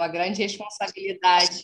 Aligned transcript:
uma 0.00 0.08
grande 0.08 0.42
responsabilidade 0.42 1.62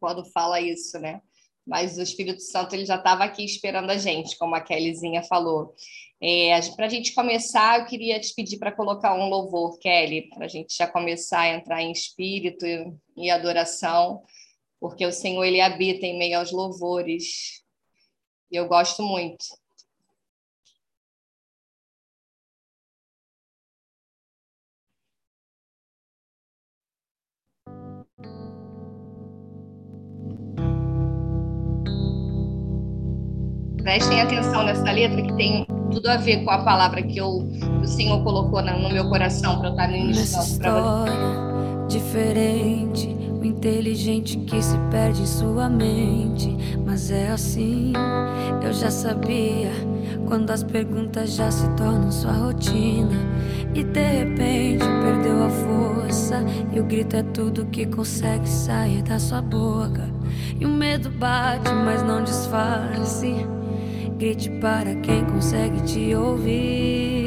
quando 0.00 0.24
fala 0.32 0.60
isso, 0.60 0.98
né? 0.98 1.20
Mas 1.66 1.96
o 1.96 2.02
Espírito 2.02 2.42
Santo 2.42 2.74
ele 2.74 2.84
já 2.84 2.96
estava 2.96 3.24
aqui 3.24 3.44
esperando 3.44 3.90
a 3.90 3.96
gente, 3.96 4.36
como 4.36 4.54
a 4.54 4.60
Kellyzinha 4.60 5.22
falou. 5.22 5.74
É, 6.20 6.58
para 6.76 6.86
a 6.86 6.88
gente 6.88 7.14
começar, 7.14 7.80
eu 7.80 7.86
queria 7.86 8.18
te 8.18 8.34
pedir 8.34 8.58
para 8.58 8.72
colocar 8.72 9.14
um 9.14 9.28
louvor, 9.28 9.78
Kelly, 9.78 10.28
para 10.30 10.46
a 10.46 10.48
gente 10.48 10.76
já 10.76 10.86
começar 10.86 11.40
a 11.40 11.54
entrar 11.54 11.82
em 11.82 11.92
espírito 11.92 12.64
e 13.16 13.30
adoração, 13.30 14.22
porque 14.80 15.04
o 15.04 15.12
Senhor 15.12 15.44
ele 15.44 15.60
habita 15.60 16.06
em 16.06 16.18
meio 16.18 16.38
aos 16.38 16.50
louvores. 16.50 17.62
E 18.50 18.56
eu 18.56 18.66
gosto 18.66 19.02
muito. 19.02 19.44
Prestem 33.84 34.22
atenção 34.22 34.64
nessa 34.64 34.90
letra 34.90 35.22
que 35.22 35.32
tem 35.34 35.66
tudo 35.92 36.08
a 36.08 36.16
ver 36.16 36.42
com 36.42 36.50
a 36.50 36.64
palavra 36.64 37.02
que 37.02 37.18
eu, 37.18 37.46
o 37.80 37.86
Senhor 37.86 38.24
colocou 38.24 38.60
no 38.62 38.88
meu 38.90 39.08
coração 39.10 39.58
para 39.58 39.68
eu 39.68 39.72
estar 39.72 39.88
ministrando 39.88 40.58
para 40.58 40.72
você. 40.72 41.98
Diferente, 41.98 43.14
o 43.40 43.44
inteligente 43.44 44.38
que 44.38 44.60
se 44.60 44.76
perde 44.90 45.22
em 45.22 45.26
sua 45.26 45.68
mente. 45.68 46.56
Mas 46.84 47.10
é 47.10 47.28
assim, 47.28 47.92
eu 48.62 48.72
já 48.72 48.90
sabia. 48.90 49.70
Quando 50.26 50.50
as 50.50 50.64
perguntas 50.64 51.34
já 51.34 51.50
se 51.50 51.68
tornam 51.76 52.10
sua 52.10 52.32
rotina. 52.32 53.14
E 53.74 53.84
de 53.84 54.00
repente 54.00 54.84
perdeu 55.02 55.44
a 55.44 55.50
força. 55.50 56.42
E 56.72 56.80
o 56.80 56.84
grito 56.84 57.16
é 57.16 57.22
tudo 57.22 57.66
que 57.66 57.84
consegue 57.84 58.48
sair 58.48 59.02
da 59.02 59.18
sua 59.18 59.42
boca. 59.42 60.08
E 60.58 60.64
o 60.64 60.68
medo 60.70 61.10
bate, 61.10 61.70
mas 61.84 62.02
não 62.02 62.24
disfarce. 62.24 63.46
Grite 64.16 64.48
para 64.60 64.94
quem 64.96 65.24
consegue 65.24 65.82
te 65.82 66.14
ouvir. 66.14 67.23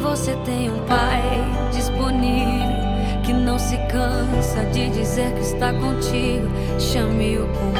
Você 0.00 0.36
tem 0.44 0.70
um 0.70 0.84
pai 0.86 1.22
disponível 1.72 2.80
que 3.24 3.32
não 3.32 3.58
se 3.58 3.76
cansa 3.88 4.64
de 4.72 4.88
dizer 4.90 5.32
que 5.34 5.40
está 5.40 5.72
contigo. 5.72 6.48
Chame-o 6.78 7.46
com 7.48 7.72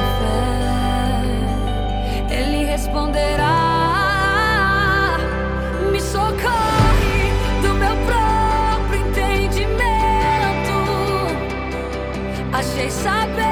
fé, 2.29 2.35
ele 2.35 2.65
responderá. 2.65 3.81
Achei 12.61 12.91
saber, 12.91 13.50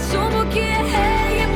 Assumo 0.00 0.46
que 0.46 0.60
errei 0.60 1.49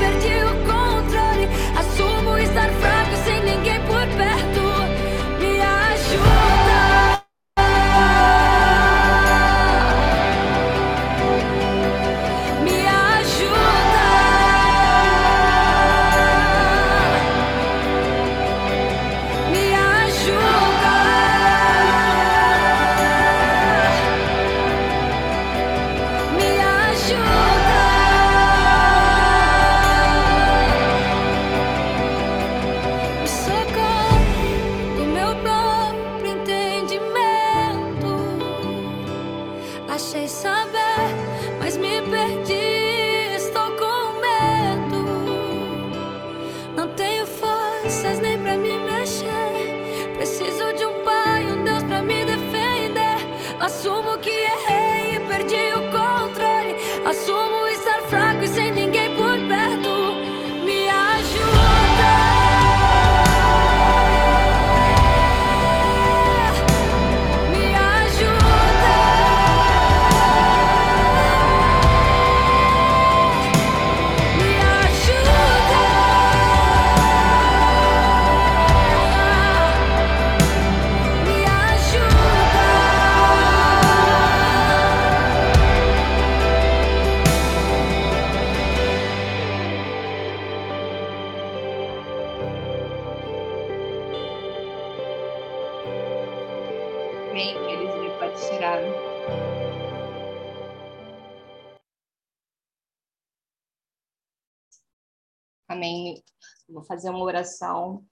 Vou 106.75 106.83
fazer 106.83 107.09
uma 107.09 107.23
oração. 107.23 108.03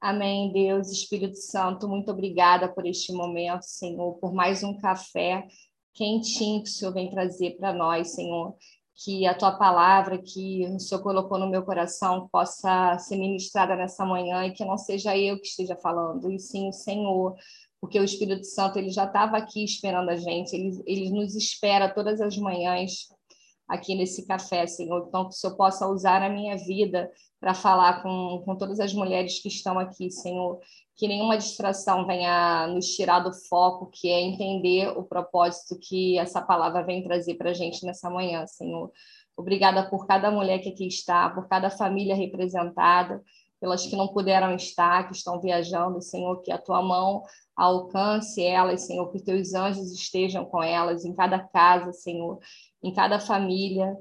Amém, 0.00 0.52
Deus, 0.52 0.92
Espírito 0.92 1.36
Santo, 1.38 1.88
muito 1.88 2.12
obrigada 2.12 2.72
por 2.72 2.86
este 2.86 3.12
momento, 3.12 3.64
Senhor, 3.64 4.14
por 4.20 4.32
mais 4.32 4.62
um 4.62 4.78
café 4.78 5.44
quentinho 5.92 6.62
que 6.62 6.68
o 6.68 6.72
Senhor 6.72 6.94
vem 6.94 7.10
trazer 7.10 7.56
para 7.56 7.72
nós, 7.72 8.14
Senhor. 8.14 8.54
Que 8.94 9.26
a 9.26 9.34
tua 9.34 9.58
palavra 9.58 10.22
que 10.22 10.64
o 10.68 10.78
Senhor 10.78 11.02
colocou 11.02 11.36
no 11.36 11.50
meu 11.50 11.64
coração 11.64 12.28
possa 12.30 12.96
ser 12.98 13.16
ministrada 13.16 13.74
nessa 13.74 14.06
manhã 14.06 14.46
e 14.46 14.52
que 14.52 14.64
não 14.64 14.78
seja 14.78 15.18
eu 15.18 15.40
que 15.40 15.48
esteja 15.48 15.74
falando, 15.74 16.30
e 16.30 16.38
sim 16.38 16.68
o 16.68 16.72
Senhor, 16.72 17.34
porque 17.80 17.98
o 17.98 18.04
Espírito 18.04 18.46
Santo 18.46 18.78
ele 18.78 18.90
já 18.90 19.04
estava 19.04 19.36
aqui 19.36 19.64
esperando 19.64 20.10
a 20.10 20.16
gente, 20.16 20.54
ele, 20.54 20.80
ele 20.86 21.10
nos 21.10 21.34
espera 21.34 21.92
todas 21.92 22.20
as 22.20 22.36
manhãs 22.36 23.08
aqui 23.66 23.96
nesse 23.96 24.24
café, 24.28 24.64
Senhor. 24.68 25.06
Então, 25.08 25.24
que 25.24 25.34
o 25.34 25.36
Senhor 25.36 25.56
possa 25.56 25.88
usar 25.88 26.22
a 26.22 26.30
minha 26.30 26.56
vida 26.56 27.10
para 27.42 27.54
falar 27.54 28.04
com, 28.04 28.40
com 28.44 28.54
todas 28.54 28.78
as 28.78 28.94
mulheres 28.94 29.40
que 29.40 29.48
estão 29.48 29.76
aqui, 29.76 30.08
Senhor. 30.12 30.60
Que 30.94 31.08
nenhuma 31.08 31.36
distração 31.36 32.06
venha 32.06 32.68
nos 32.68 32.94
tirar 32.94 33.18
do 33.18 33.32
foco, 33.32 33.90
que 33.90 34.08
é 34.08 34.20
entender 34.20 34.96
o 34.96 35.02
propósito 35.02 35.76
que 35.76 36.16
essa 36.18 36.40
palavra 36.40 36.84
vem 36.84 37.02
trazer 37.02 37.34
para 37.34 37.50
a 37.50 37.52
gente 37.52 37.84
nessa 37.84 38.08
manhã, 38.08 38.46
Senhor. 38.46 38.92
Obrigada 39.36 39.90
por 39.90 40.06
cada 40.06 40.30
mulher 40.30 40.60
que 40.60 40.68
aqui 40.68 40.86
está, 40.86 41.28
por 41.30 41.48
cada 41.48 41.68
família 41.68 42.14
representada. 42.14 43.20
pelas 43.58 43.86
que 43.86 43.96
não 43.96 44.08
puderam 44.08 44.54
estar, 44.56 45.08
que 45.08 45.16
estão 45.16 45.40
viajando, 45.40 46.00
Senhor, 46.00 46.42
que 46.42 46.50
a 46.50 46.58
tua 46.58 46.82
mão 46.82 47.22
alcance 47.56 48.42
elas, 48.42 48.82
Senhor, 48.82 49.10
que 49.10 49.22
teus 49.22 49.54
anjos 49.54 49.92
estejam 49.92 50.44
com 50.44 50.62
elas 50.62 51.04
em 51.04 51.14
cada 51.14 51.38
casa, 51.38 51.92
Senhor, 51.92 52.38
em 52.82 52.92
cada 52.92 53.20
família, 53.20 53.96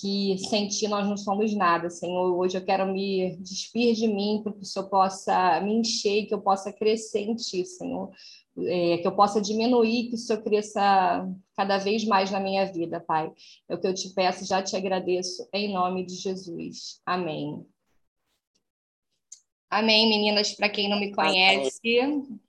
que 0.00 0.36
sem 0.38 0.68
ti 0.68 0.86
nós 0.88 1.06
não 1.06 1.16
somos 1.16 1.54
nada, 1.54 1.88
Senhor. 1.88 2.36
Hoje 2.36 2.58
eu 2.58 2.64
quero 2.64 2.86
me 2.92 3.36
despir 3.36 3.94
de 3.94 4.06
mim, 4.06 4.40
para 4.42 4.52
que 4.52 4.60
o 4.60 4.64
Senhor 4.64 4.88
possa 4.88 5.60
me 5.60 5.74
encher, 5.74 6.26
que 6.26 6.34
eu 6.34 6.40
possa 6.40 6.72
crescer 6.72 7.20
em 7.20 7.34
ti, 7.34 7.64
Senhor. 7.64 8.10
É, 8.58 8.98
que 8.98 9.06
eu 9.06 9.14
possa 9.14 9.40
diminuir, 9.40 10.08
que 10.08 10.14
o 10.14 10.18
Senhor 10.18 10.42
cresça 10.42 11.26
cada 11.54 11.78
vez 11.78 12.04
mais 12.04 12.30
na 12.30 12.40
minha 12.40 12.64
vida, 12.66 13.00
Pai. 13.00 13.30
É 13.68 13.74
o 13.74 13.80
que 13.80 13.86
eu 13.86 13.94
te 13.94 14.10
peço, 14.10 14.46
já 14.46 14.62
te 14.62 14.76
agradeço, 14.76 15.48
em 15.52 15.72
nome 15.72 16.04
de 16.04 16.14
Jesus. 16.14 17.00
Amém. 17.04 17.66
Amém, 19.68 20.08
meninas, 20.08 20.52
para 20.52 20.68
quem 20.68 20.88
não 20.88 21.00
me 21.00 21.12
conhece, 21.12 21.80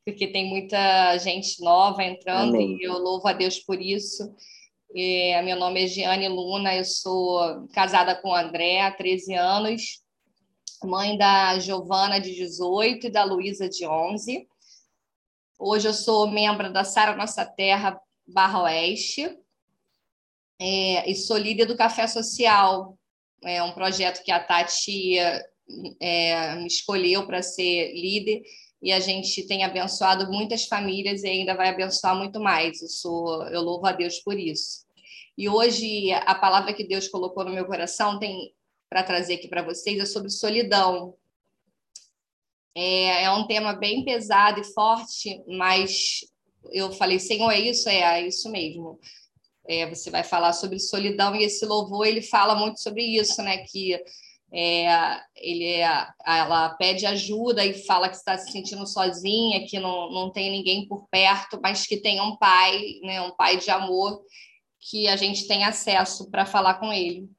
porque 0.05 0.27
tem 0.27 0.47
muita 0.49 1.17
gente 1.17 1.61
nova 1.63 2.03
entrando 2.03 2.55
Amém. 2.55 2.77
e 2.77 2.83
eu 2.83 2.93
louvo 2.99 3.27
a 3.27 3.33
Deus 3.33 3.59
por 3.59 3.81
isso. 3.81 4.33
É, 4.99 5.39
meu 5.43 5.55
nome 5.55 5.83
é 5.83 5.87
Giane 5.87 6.27
Luna, 6.27 6.75
eu 6.75 6.83
sou 6.83 7.67
casada 7.67 8.15
com 8.15 8.29
o 8.29 8.35
André 8.35 8.81
há 8.81 8.89
13 8.89 9.35
anos, 9.35 10.01
mãe 10.83 11.15
da 11.15 11.59
Giovana, 11.59 12.19
de 12.19 12.33
18, 12.33 13.05
e 13.05 13.09
da 13.11 13.23
Luísa, 13.23 13.69
de 13.69 13.85
11. 13.85 14.47
Hoje 15.59 15.87
eu 15.87 15.93
sou 15.93 16.27
membro 16.27 16.73
da 16.73 16.83
Sara 16.83 17.15
Nossa 17.15 17.45
Terra 17.45 18.01
Barra 18.25 18.63
Oeste 18.63 19.37
é, 20.59 21.07
e 21.07 21.13
sou 21.13 21.37
líder 21.37 21.67
do 21.67 21.77
Café 21.77 22.07
Social, 22.07 22.97
é 23.43 23.61
um 23.61 23.73
projeto 23.73 24.23
que 24.23 24.31
a 24.31 24.43
Tati 24.43 25.19
é, 26.01 26.55
me 26.55 26.65
escolheu 26.65 27.27
para 27.27 27.43
ser 27.43 27.93
líder 27.93 28.41
e 28.81 28.91
a 28.91 28.99
gente 28.99 29.45
tem 29.45 29.63
abençoado 29.63 30.31
muitas 30.31 30.65
famílias 30.65 31.21
e 31.21 31.27
ainda 31.27 31.55
vai 31.55 31.69
abençoar 31.69 32.15
muito 32.15 32.39
mais. 32.39 32.81
Eu 32.81 32.87
sou, 32.87 33.43
eu 33.49 33.61
louvo 33.61 33.85
a 33.85 33.91
Deus 33.91 34.17
por 34.21 34.39
isso. 34.39 34.86
E 35.37 35.47
hoje 35.47 36.11
a 36.11 36.33
palavra 36.33 36.73
que 36.73 36.83
Deus 36.83 37.07
colocou 37.07 37.45
no 37.45 37.51
meu 37.51 37.65
coração 37.65 38.17
tem 38.17 38.53
para 38.89 39.03
trazer 39.03 39.35
aqui 39.35 39.47
para 39.47 39.61
vocês 39.61 39.99
é 39.99 40.05
sobre 40.05 40.29
solidão. 40.29 41.13
É, 42.73 43.23
é, 43.23 43.31
um 43.31 43.45
tema 43.45 43.73
bem 43.73 44.03
pesado 44.03 44.61
e 44.61 44.73
forte, 44.73 45.43
mas 45.47 46.19
eu 46.71 46.91
falei, 46.91 47.19
Senhor, 47.19 47.51
é 47.51 47.59
isso? 47.59 47.89
É, 47.89 48.21
é 48.21 48.27
isso 48.27 48.49
mesmo. 48.49 48.99
É, 49.67 49.87
você 49.87 50.09
vai 50.09 50.23
falar 50.23 50.53
sobre 50.53 50.79
solidão 50.79 51.35
e 51.35 51.43
esse 51.43 51.65
louvor 51.65 52.07
ele 52.07 52.21
fala 52.21 52.55
muito 52.55 52.81
sobre 52.81 53.03
isso, 53.03 53.41
né? 53.41 53.57
Que 53.57 53.99
é, 54.51 55.19
ele, 55.35 55.65
é, 55.65 56.07
ela 56.25 56.69
pede 56.75 57.05
ajuda 57.05 57.65
e 57.65 57.85
fala 57.85 58.09
que 58.09 58.15
está 58.15 58.37
se 58.37 58.51
sentindo 58.51 58.87
sozinha, 58.87 59.67
que 59.67 59.79
não, 59.79 60.09
não 60.11 60.31
tem 60.31 60.49
ninguém 60.49 60.87
por 60.87 61.07
perto, 61.09 61.59
mas 61.61 61.85
que 61.85 61.97
tem 61.97 62.21
um 62.21 62.37
pai, 62.37 62.99
né, 63.01 63.21
um 63.21 63.35
pai 63.35 63.57
de 63.57 63.69
amor, 63.69 64.21
que 64.89 65.07
a 65.07 65.15
gente 65.15 65.47
tem 65.47 65.65
acesso 65.65 66.29
para 66.31 66.45
falar 66.45 66.75
com 66.75 66.91
ele. 66.91 67.29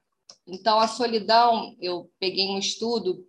Então, 0.46 0.78
a 0.78 0.88
solidão, 0.88 1.74
eu 1.80 2.10
peguei 2.18 2.48
um 2.48 2.58
estudo 2.58 3.24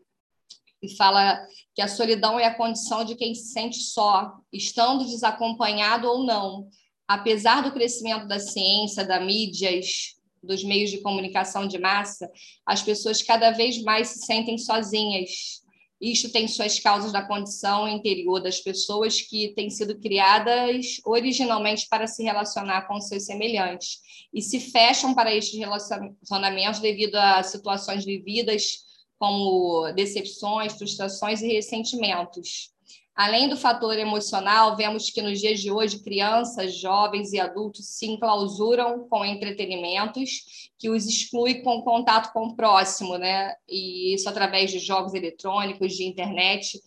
e 0.82 0.96
fala 0.96 1.40
que 1.74 1.82
a 1.82 1.88
solidão 1.88 2.40
é 2.40 2.46
a 2.46 2.56
condição 2.56 3.04
de 3.04 3.16
quem 3.16 3.34
se 3.34 3.52
sente 3.52 3.80
só, 3.80 4.34
estando 4.52 5.06
desacompanhado 5.06 6.08
ou 6.08 6.24
não. 6.24 6.70
Apesar 7.08 7.62
do 7.62 7.72
crescimento 7.72 8.28
da 8.28 8.40
ciência, 8.40 9.06
da 9.06 9.20
mídias, 9.20 10.16
dos 10.42 10.64
meios 10.64 10.90
de 10.90 11.02
comunicação 11.02 11.68
de 11.68 11.78
massa, 11.78 12.30
as 12.66 12.82
pessoas 12.82 13.22
cada 13.22 13.52
vez 13.52 13.82
mais 13.82 14.10
se 14.10 14.26
sentem 14.26 14.58
sozinhas. 14.58 15.62
Isto 16.02 16.32
tem 16.32 16.48
suas 16.48 16.80
causas 16.80 17.12
da 17.12 17.22
condição 17.22 17.88
interior 17.88 18.40
das 18.40 18.60
pessoas 18.60 19.22
que 19.22 19.54
têm 19.54 19.70
sido 19.70 20.00
criadas 20.00 21.02
originalmente 21.04 21.88
para 21.90 22.08
se 22.08 22.24
relacionar 22.24 22.88
com 22.88 23.02
seus 23.02 23.26
semelhantes 23.26 24.00
e 24.34 24.42
se 24.42 24.60
fecham 24.60 25.14
para 25.14 25.36
estes 25.36 25.60
relacionamentos 25.60 26.80
devido 26.80 27.16
a 27.16 27.44
situações 27.44 28.06
vividas 28.06 28.88
como 29.18 29.92
decepções, 29.92 30.74
frustrações 30.74 31.42
e 31.42 31.48
ressentimentos. 31.48 32.72
Além 33.20 33.50
do 33.50 33.58
fator 33.58 34.00
emocional, 34.00 34.78
vemos 34.78 35.10
que 35.10 35.22
nos 35.22 35.42
dias 35.42 35.60
de 35.60 35.70
hoje 35.70 36.02
crianças, 36.02 36.74
jovens 36.74 37.34
e 37.34 37.40
adultos 37.40 37.86
se 37.86 38.06
enclausuram 38.06 39.10
com 39.10 39.26
entretenimentos 39.26 40.70
que 40.78 40.90
os 40.90 41.06
exclui 41.06 41.56
com 41.56 41.82
contato 41.82 42.32
com 42.32 42.46
o 42.46 42.56
próximo, 42.56 43.18
né? 43.18 43.54
E 43.68 44.14
isso 44.14 44.30
através 44.30 44.72
de 44.72 44.80
jogos 44.80 45.14
eletrônicos, 45.14 45.98
de 45.98 46.06
internet. 46.06 46.82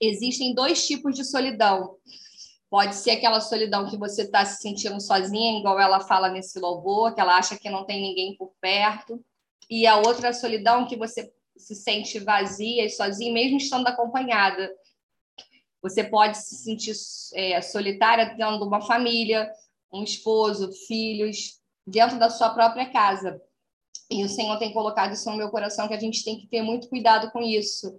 Existem 0.00 0.54
dois 0.54 0.86
tipos 0.86 1.16
de 1.16 1.24
solidão. 1.24 1.96
Pode 2.70 2.94
ser 2.94 3.10
aquela 3.10 3.40
solidão 3.40 3.90
que 3.90 3.96
você 3.96 4.22
está 4.22 4.44
se 4.44 4.62
sentindo 4.62 5.00
sozinha, 5.00 5.58
igual 5.58 5.80
ela 5.80 5.98
fala 5.98 6.28
nesse 6.28 6.60
louvor, 6.60 7.12
que 7.12 7.20
ela 7.20 7.36
acha 7.36 7.58
que 7.58 7.68
não 7.68 7.84
tem 7.84 8.00
ninguém 8.00 8.36
por 8.36 8.52
perto. 8.60 9.20
E 9.68 9.84
a 9.84 9.96
outra 9.96 10.32
solidão 10.32 10.86
que 10.86 10.96
você 10.96 11.28
se 11.56 11.74
sente 11.74 12.20
vazia 12.20 12.84
e 12.84 12.88
sozinha, 12.88 13.32
mesmo 13.32 13.56
estando 13.56 13.88
acompanhada 13.88 14.70
você 15.84 16.02
pode 16.02 16.38
se 16.38 16.54
sentir 16.54 16.94
é, 17.34 17.60
solitária 17.60 18.34
dentro 18.34 18.58
de 18.58 18.64
uma 18.64 18.80
família, 18.80 19.52
um 19.92 20.02
esposo, 20.02 20.72
filhos, 20.88 21.60
dentro 21.86 22.18
da 22.18 22.30
sua 22.30 22.48
própria 22.54 22.90
casa. 22.90 23.38
E 24.10 24.24
o 24.24 24.28
Senhor 24.30 24.58
tem 24.58 24.72
colocado 24.72 25.12
isso 25.12 25.30
no 25.30 25.36
meu 25.36 25.50
coração, 25.50 25.86
que 25.86 25.92
a 25.92 26.00
gente 26.00 26.24
tem 26.24 26.38
que 26.38 26.46
ter 26.46 26.62
muito 26.62 26.88
cuidado 26.88 27.30
com 27.30 27.42
isso, 27.42 27.98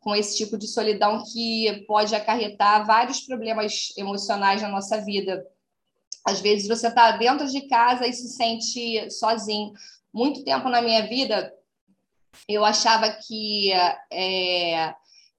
com 0.00 0.14
esse 0.14 0.36
tipo 0.36 0.58
de 0.58 0.68
solidão 0.68 1.24
que 1.32 1.86
pode 1.86 2.14
acarretar 2.14 2.86
vários 2.86 3.20
problemas 3.20 3.94
emocionais 3.96 4.60
na 4.60 4.68
nossa 4.68 5.00
vida. 5.00 5.46
Às 6.26 6.42
vezes 6.42 6.68
você 6.68 6.88
está 6.88 7.12
dentro 7.12 7.46
de 7.46 7.62
casa 7.68 8.06
e 8.06 8.12
se 8.12 8.28
sente 8.28 9.10
sozinho. 9.10 9.72
Muito 10.12 10.44
tempo 10.44 10.68
na 10.68 10.82
minha 10.82 11.08
vida, 11.08 11.50
eu 12.46 12.66
achava 12.66 13.10
que 13.26 13.72
é, 14.12 14.94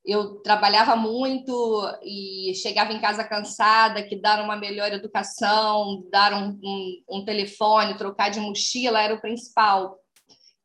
eu 0.05 0.35
trabalhava 0.41 0.95
muito 0.95 1.81
e 2.03 2.53
chegava 2.55 2.93
em 2.93 3.01
casa 3.01 3.23
cansada, 3.23 4.03
que 4.03 4.15
dar 4.15 4.43
uma 4.43 4.55
melhor 4.55 4.93
educação, 4.93 6.05
dar 6.11 6.31
um, 6.33 6.59
um, 6.63 7.03
um, 7.09 7.25
telefone, 7.25 7.97
trocar 7.97 8.29
de 8.29 8.39
mochila 8.39 9.01
era 9.01 9.15
o 9.15 9.21
principal. 9.21 9.97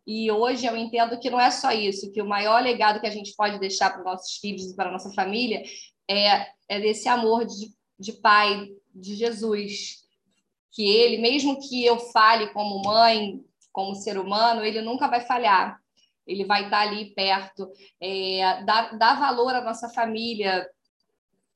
E 0.07 0.31
hoje 0.31 0.67
eu 0.67 0.77
entendo 0.77 1.19
que 1.19 1.31
não 1.31 1.41
é 1.41 1.51
só 1.51 1.73
isso, 1.73 2.13
que 2.13 2.21
o 2.21 2.29
maior 2.29 2.63
legado 2.63 3.01
que 3.01 3.07
a 3.07 3.11
gente 3.11 3.35
pode 3.35 3.59
deixar 3.59 3.91
para 3.91 4.01
os 4.01 4.05
nossos 4.05 4.37
filhos 4.37 4.71
e 4.71 4.77
para 4.77 4.93
nossa 4.93 5.11
família 5.15 5.63
é, 6.07 6.47
é 6.69 6.79
desse 6.79 7.09
amor 7.09 7.47
de, 7.47 7.73
de 7.99 8.13
pai, 8.13 8.69
de 8.95 9.15
Jesus. 9.15 10.01
Que 10.73 10.87
ele, 10.87 11.17
mesmo 11.19 11.59
que 11.67 11.85
eu 11.85 11.99
fale 11.99 12.49
como 12.49 12.83
mãe, 12.83 13.43
como 13.73 13.95
ser 13.95 14.19
humano, 14.19 14.63
ele 14.63 14.83
nunca 14.83 15.09
vai 15.09 15.23
falhar 15.23 15.80
ele 16.31 16.45
vai 16.45 16.65
estar 16.65 16.81
ali 16.81 17.13
perto, 17.15 17.69
é, 18.01 18.63
dá, 18.65 19.15
valor 19.15 19.55
à 19.55 19.61
nossa 19.61 19.89
família, 19.89 20.67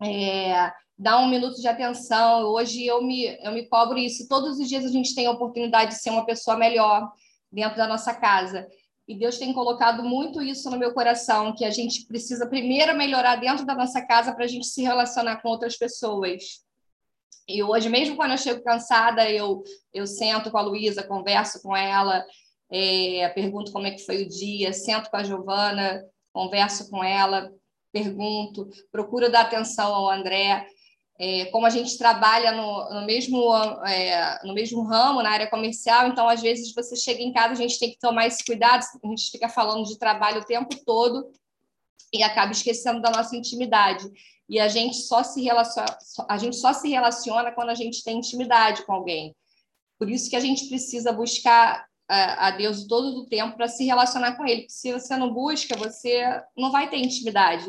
é, 0.03 0.73
dá 0.99 1.19
um 1.19 1.29
minuto 1.29 1.61
de 1.61 1.69
atenção. 1.69 2.43
Hoje 2.47 2.85
eu 2.85 3.03
me, 3.03 3.39
eu 3.41 3.53
me 3.53 3.69
cobro 3.69 3.97
isso. 3.97 4.29
Todos 4.29 4.59
os 4.59 4.69
dias 4.69 4.85
a 4.85 4.89
gente 4.89 5.15
tem 5.15 5.27
a 5.27 5.31
oportunidade 5.31 5.93
de 5.93 6.03
ser 6.03 6.11
uma 6.11 6.27
pessoa 6.27 6.57
melhor 6.57 7.09
dentro 7.53 7.77
da 7.77 7.87
nossa 7.87 8.13
casa. 8.13 8.67
E 9.07 9.17
Deus 9.17 9.39
tem 9.39 9.53
colocado 9.53 10.03
muito 10.03 10.43
isso 10.43 10.71
no 10.71 10.79
meu 10.79 10.93
coração, 10.93 11.55
que 11.55 11.65
a 11.65 11.71
gente 11.71 12.07
precisa 12.07 12.47
primeiro 12.47 12.97
melhorar 12.97 13.37
dentro 13.37 13.65
da 13.65 13.75
nossa 13.75 14.01
casa 14.03 14.35
para 14.35 14.45
a 14.45 14.49
gente 14.49 14.67
se 14.67 14.83
relacionar 14.83 15.43
com 15.43 15.51
outras 15.51 15.77
pessoas. 15.77 16.65
E 17.47 17.63
hoje, 17.63 17.91
mesmo 17.91 18.17
quando 18.17 18.33
eu 18.33 18.39
chego 18.39 18.65
cansada, 18.65 19.31
eu, 19.31 19.63
eu 19.93 20.07
sento 20.07 20.51
com 20.51 20.57
a 20.57 20.63
Luísa, 20.63 21.07
converso 21.07 21.63
com 21.63 21.77
ela, 21.77 22.25
é, 22.75 23.29
pergunto 23.29 23.71
como 23.71 23.87
é 23.87 23.93
que 23.93 24.05
foi 24.05 24.23
o 24.23 24.29
dia, 24.29 24.73
sento 24.73 25.09
com 25.09 25.17
a 25.17 25.23
Giovana, 25.23 26.05
converso 26.33 26.91
com 26.91 27.05
ela, 27.05 27.53
pergunto, 27.93 28.69
procuro 28.91 29.31
dar 29.31 29.43
atenção 29.43 29.95
ao 29.95 30.11
André. 30.11 30.67
É, 31.17 31.45
como 31.47 31.65
a 31.65 31.71
gente 31.71 31.97
trabalha 31.97 32.51
no, 32.51 32.91
no 32.93 33.07
mesmo, 33.07 33.55
é, 33.87 34.41
no 34.45 34.53
mesmo 34.53 34.83
ramo, 34.83 35.23
na 35.23 35.31
área 35.31 35.49
comercial, 35.49 36.09
então, 36.09 36.29
às 36.29 36.43
vezes, 36.43 36.75
você 36.75 36.97
chega 36.97 37.23
em 37.23 37.33
casa, 37.33 37.53
a 37.53 37.57
gente 37.57 37.79
tem 37.79 37.93
que 37.93 37.99
tomar 38.01 38.27
esse 38.27 38.45
cuidado, 38.45 38.83
a 38.83 39.07
gente 39.07 39.31
fica 39.31 39.49
falando 39.49 39.85
de 39.85 39.97
trabalho 39.97 40.41
o 40.41 40.45
tempo 40.45 40.75
todo 40.85 41.31
e 42.13 42.25
acaba 42.25 42.51
esquecendo 42.51 43.01
da 43.01 43.11
nossa 43.11 43.37
intimidade. 43.37 44.11
E 44.49 44.59
a 44.59 44.67
gente 44.67 44.97
só 44.97 45.23
se 45.23 45.41
relaciona, 45.41 45.97
a 46.29 46.37
gente 46.37 46.57
só 46.57 46.73
se 46.73 46.89
relaciona 46.89 47.53
quando 47.53 47.71
a 47.71 47.75
gente 47.75 48.03
tem 48.03 48.19
intimidade 48.19 48.85
com 48.85 48.93
alguém. 48.93 49.33
Por 49.97 50.11
isso 50.11 50.29
que 50.29 50.35
a 50.35 50.41
gente 50.41 50.69
precisa 50.69 51.13
buscar 51.13 51.87
a, 52.09 52.51
Deus 52.51 52.87
todo 52.87 53.21
o 53.21 53.27
tempo 53.27 53.57
para 53.57 53.69
se 53.69 53.85
relacionar 53.85 54.37
com 54.37 54.47
Ele. 54.47 54.67
Se 54.69 54.93
você 54.93 55.17
não 55.17 55.33
busca, 55.33 55.77
você 55.77 56.25
não 56.57 56.71
vai 56.71 56.89
ter 56.89 56.99
intimidade. 56.99 57.67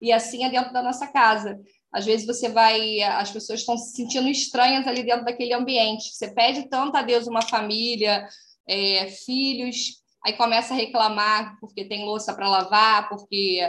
E 0.00 0.12
assim 0.12 0.44
é 0.44 0.50
dentro 0.50 0.72
da 0.72 0.82
nossa 0.82 1.06
casa. 1.06 1.60
Às 1.92 2.06
vezes 2.06 2.26
você 2.26 2.48
vai, 2.48 3.02
as 3.02 3.30
pessoas 3.30 3.60
estão 3.60 3.76
se 3.76 3.94
sentindo 3.94 4.28
estranhas 4.28 4.86
ali 4.86 5.02
dentro 5.02 5.24
daquele 5.24 5.52
ambiente. 5.52 6.14
Você 6.14 6.32
pede 6.32 6.68
tanto 6.68 6.96
a 6.96 7.02
Deus 7.02 7.26
uma 7.26 7.42
família, 7.42 8.26
é, 8.66 9.06
filhos, 9.08 10.02
aí 10.24 10.32
começa 10.34 10.72
a 10.72 10.76
reclamar 10.76 11.58
porque 11.60 11.84
tem 11.84 12.04
louça 12.04 12.32
para 12.32 12.48
lavar, 12.48 13.08
porque 13.08 13.60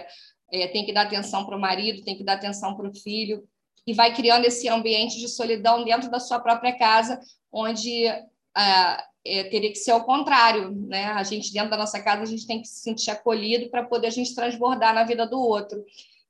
é, 0.52 0.68
tem 0.68 0.86
que 0.86 0.94
dar 0.94 1.04
atenção 1.04 1.46
para 1.46 1.58
o 1.58 1.62
marido, 1.62 2.04
tem 2.04 2.16
que 2.16 2.24
dar 2.24 2.34
atenção 2.34 2.76
para 2.76 2.88
o 2.88 2.96
filho, 2.96 3.44
e 3.86 3.94
vai 3.94 4.16
criando 4.16 4.46
esse 4.46 4.70
ambiente 4.70 5.20
de 5.20 5.28
solidão 5.28 5.84
dentro 5.84 6.10
da 6.10 6.20
sua 6.20 6.40
própria 6.40 6.78
casa, 6.78 7.20
onde 7.52 8.08
ah, 8.56 9.04
é, 9.26 9.46
teria 9.46 9.70
que 9.70 9.78
ser 9.78 9.92
ao 9.92 10.04
contrário, 10.04 10.72
né? 10.72 11.06
A 11.06 11.24
gente 11.24 11.54
dentro 11.54 11.70
da 11.70 11.78
nossa 11.78 12.02
casa 12.02 12.24
a 12.24 12.26
gente 12.26 12.46
tem 12.46 12.62
que 12.62 12.68
se 12.68 12.82
sentir 12.82 13.12
acolhido 13.12 13.70
para 13.70 13.84
poder 13.84 14.08
a 14.08 14.12
gente 14.12 14.36
transbordar 14.36 14.94
na 14.94 15.04
vida 15.04 15.26
do 15.26 15.40
outro. 15.40 15.84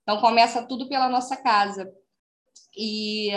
Então 0.03 0.19
começa 0.19 0.63
tudo 0.63 0.87
pela 0.87 1.09
nossa 1.09 1.35
casa. 1.37 1.91
E 2.77 3.29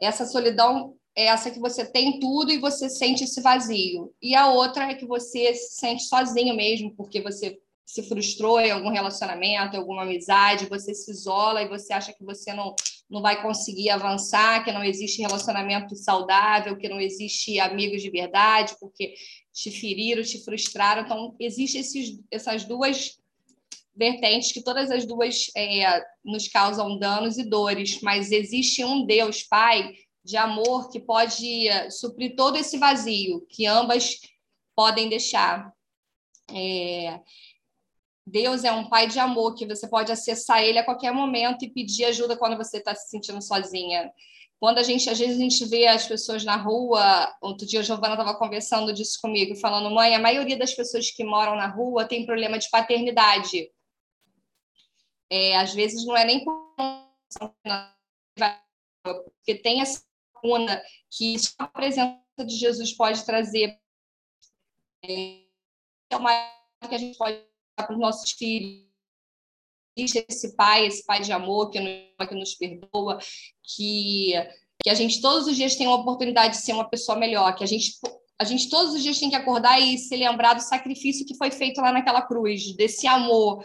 essa 0.00 0.26
solidão 0.26 0.96
é 1.14 1.26
essa 1.26 1.50
que 1.50 1.60
você 1.60 1.84
tem 1.84 2.18
tudo 2.18 2.50
e 2.50 2.58
você 2.58 2.88
sente 2.88 3.24
esse 3.24 3.40
vazio. 3.40 4.12
E 4.20 4.34
a 4.34 4.48
outra 4.50 4.90
é 4.90 4.94
que 4.94 5.06
você 5.06 5.54
se 5.54 5.76
sente 5.76 6.04
sozinho 6.04 6.54
mesmo, 6.56 6.94
porque 6.96 7.20
você 7.20 7.58
se 7.84 8.02
frustrou 8.08 8.58
em 8.58 8.70
algum 8.70 8.88
relacionamento, 8.88 9.76
alguma 9.76 10.02
amizade, 10.02 10.68
você 10.68 10.94
se 10.94 11.10
isola 11.10 11.62
e 11.62 11.68
você 11.68 11.92
acha 11.92 12.12
que 12.12 12.24
você 12.24 12.52
não, 12.54 12.74
não 13.12 13.20
vai 13.20 13.42
conseguir 13.42 13.90
avançar, 13.90 14.64
que 14.64 14.72
não 14.72 14.82
existe 14.82 15.20
relacionamento 15.20 15.94
saudável, 15.94 16.78
que 16.78 16.88
não 16.88 16.98
existe 16.98 17.60
amigos 17.60 18.00
de 18.00 18.10
verdade, 18.10 18.74
porque 18.80 19.14
te 19.52 19.70
feriram, 19.70 20.22
te 20.22 20.42
frustraram. 20.42 21.02
Então, 21.02 21.36
existem 21.38 21.82
essas 22.30 22.64
duas 22.64 23.20
vertentes, 23.94 24.50
que 24.50 24.64
todas 24.64 24.90
as 24.90 25.04
duas 25.04 25.50
é, 25.54 26.02
nos 26.24 26.48
causam 26.48 26.98
danos 26.98 27.36
e 27.36 27.44
dores, 27.44 28.00
mas 28.00 28.32
existe 28.32 28.82
um 28.82 29.04
Deus, 29.04 29.42
Pai, 29.42 29.92
de 30.24 30.38
amor, 30.38 30.88
que 30.88 30.98
pode 30.98 31.68
suprir 31.90 32.34
todo 32.34 32.56
esse 32.56 32.78
vazio 32.78 33.46
que 33.50 33.66
ambas 33.66 34.20
podem 34.74 35.10
deixar. 35.10 35.70
É, 36.50 37.20
Deus 38.26 38.64
é 38.64 38.72
um 38.72 38.88
pai 38.88 39.08
de 39.08 39.18
amor 39.18 39.54
que 39.54 39.66
você 39.66 39.88
pode 39.88 40.12
acessar 40.12 40.62
ele 40.62 40.78
a 40.78 40.84
qualquer 40.84 41.12
momento 41.12 41.64
e 41.64 41.70
pedir 41.70 42.04
ajuda 42.04 42.36
quando 42.36 42.56
você 42.56 42.78
está 42.78 42.94
se 42.94 43.10
sentindo 43.10 43.42
sozinha. 43.42 44.12
Quando 44.60 44.78
a 44.78 44.82
gente, 44.84 45.10
às 45.10 45.18
vezes, 45.18 45.36
a 45.36 45.40
gente 45.40 45.64
vê 45.64 45.88
as 45.88 46.06
pessoas 46.06 46.44
na 46.44 46.54
rua, 46.54 47.34
outro 47.40 47.66
dia 47.66 47.80
a 47.80 47.82
Giovana 47.82 48.14
estava 48.14 48.38
conversando 48.38 48.92
disso 48.92 49.18
comigo, 49.20 49.56
falando, 49.56 49.92
mãe, 49.92 50.14
a 50.14 50.20
maioria 50.20 50.56
das 50.56 50.72
pessoas 50.72 51.10
que 51.10 51.24
moram 51.24 51.56
na 51.56 51.66
rua 51.66 52.06
tem 52.06 52.24
problema 52.24 52.58
de 52.58 52.70
paternidade. 52.70 53.72
É, 55.28 55.56
às 55.56 55.74
vezes 55.74 56.06
não 56.06 56.16
é 56.16 56.24
nem 56.24 56.44
porque 59.02 59.54
tem 59.56 59.80
essa 59.80 60.04
lacuna 60.32 60.80
que 61.10 61.34
a 61.58 61.66
presença 61.66 62.20
de 62.46 62.56
Jesus 62.56 62.92
pode 62.92 63.24
trazer. 63.24 63.76
É 65.04 66.16
uma 66.16 66.30
que 66.88 66.94
a 66.94 66.98
gente 66.98 67.18
pode 67.18 67.51
para 67.76 67.92
os 67.92 67.98
nossos 67.98 68.30
filhos 68.32 68.92
esse 69.96 70.54
pai, 70.56 70.86
esse 70.86 71.04
pai 71.04 71.20
de 71.20 71.32
amor 71.32 71.70
que 71.70 71.78
nos, 71.78 72.28
que 72.28 72.34
nos 72.34 72.54
perdoa, 72.54 73.18
que, 73.62 74.32
que 74.82 74.90
a 74.90 74.94
gente 74.94 75.20
todos 75.20 75.46
os 75.46 75.56
dias 75.56 75.76
tem 75.76 75.86
uma 75.86 76.00
oportunidade 76.00 76.56
de 76.56 76.62
ser 76.62 76.72
uma 76.72 76.88
pessoa 76.88 77.18
melhor, 77.18 77.54
que 77.54 77.64
a 77.64 77.66
gente, 77.66 77.92
a 78.38 78.44
gente 78.44 78.70
todos 78.70 78.94
os 78.94 79.02
dias 79.02 79.18
tem 79.18 79.28
que 79.28 79.36
acordar 79.36 79.80
e 79.80 79.98
se 79.98 80.16
lembrar 80.16 80.54
do 80.54 80.62
sacrifício 80.62 81.26
que 81.26 81.36
foi 81.36 81.50
feito 81.50 81.80
lá 81.80 81.92
naquela 81.92 82.22
cruz, 82.22 82.74
desse 82.74 83.06
amor, 83.06 83.64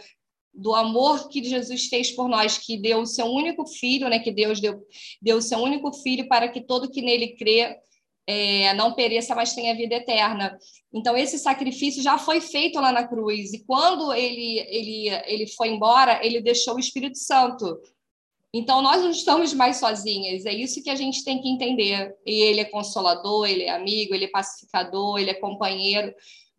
do 0.52 0.74
amor 0.74 1.28
que 1.28 1.42
Jesus 1.42 1.86
fez 1.86 2.10
por 2.10 2.28
nós, 2.28 2.58
que 2.58 2.76
deu 2.76 3.00
o 3.00 3.06
seu 3.06 3.26
único 3.26 3.66
filho, 3.66 4.08
né, 4.08 4.18
que 4.18 4.32
Deus 4.32 4.60
deu, 4.60 4.82
deu 5.22 5.38
o 5.38 5.42
seu 5.42 5.58
único 5.58 5.92
filho 5.92 6.28
para 6.28 6.48
que 6.48 6.60
todo 6.60 6.90
que 6.90 7.00
nele 7.00 7.36
crê 7.36 7.78
é, 8.28 8.74
não 8.74 8.92
pereça, 8.92 9.34
mas 9.34 9.54
tenha 9.54 9.74
vida 9.74 9.94
eterna. 9.94 10.58
Então, 10.92 11.16
esse 11.16 11.38
sacrifício 11.38 12.02
já 12.02 12.18
foi 12.18 12.42
feito 12.42 12.78
lá 12.78 12.92
na 12.92 13.08
cruz, 13.08 13.54
e 13.54 13.64
quando 13.64 14.12
ele, 14.12 14.60
ele, 14.68 15.08
ele 15.26 15.46
foi 15.46 15.68
embora, 15.68 16.20
ele 16.22 16.42
deixou 16.42 16.74
o 16.74 16.78
Espírito 16.78 17.16
Santo. 17.16 17.80
Então, 18.52 18.82
nós 18.82 19.00
não 19.02 19.10
estamos 19.10 19.54
mais 19.54 19.78
sozinhas, 19.78 20.44
é 20.44 20.52
isso 20.52 20.82
que 20.82 20.90
a 20.90 20.94
gente 20.94 21.24
tem 21.24 21.40
que 21.40 21.48
entender. 21.48 22.14
E 22.26 22.42
ele 22.42 22.60
é 22.60 22.66
consolador, 22.66 23.46
ele 23.46 23.62
é 23.62 23.70
amigo, 23.70 24.14
ele 24.14 24.26
é 24.26 24.30
pacificador, 24.30 25.18
ele 25.18 25.30
é 25.30 25.34
companheiro. 25.34 26.12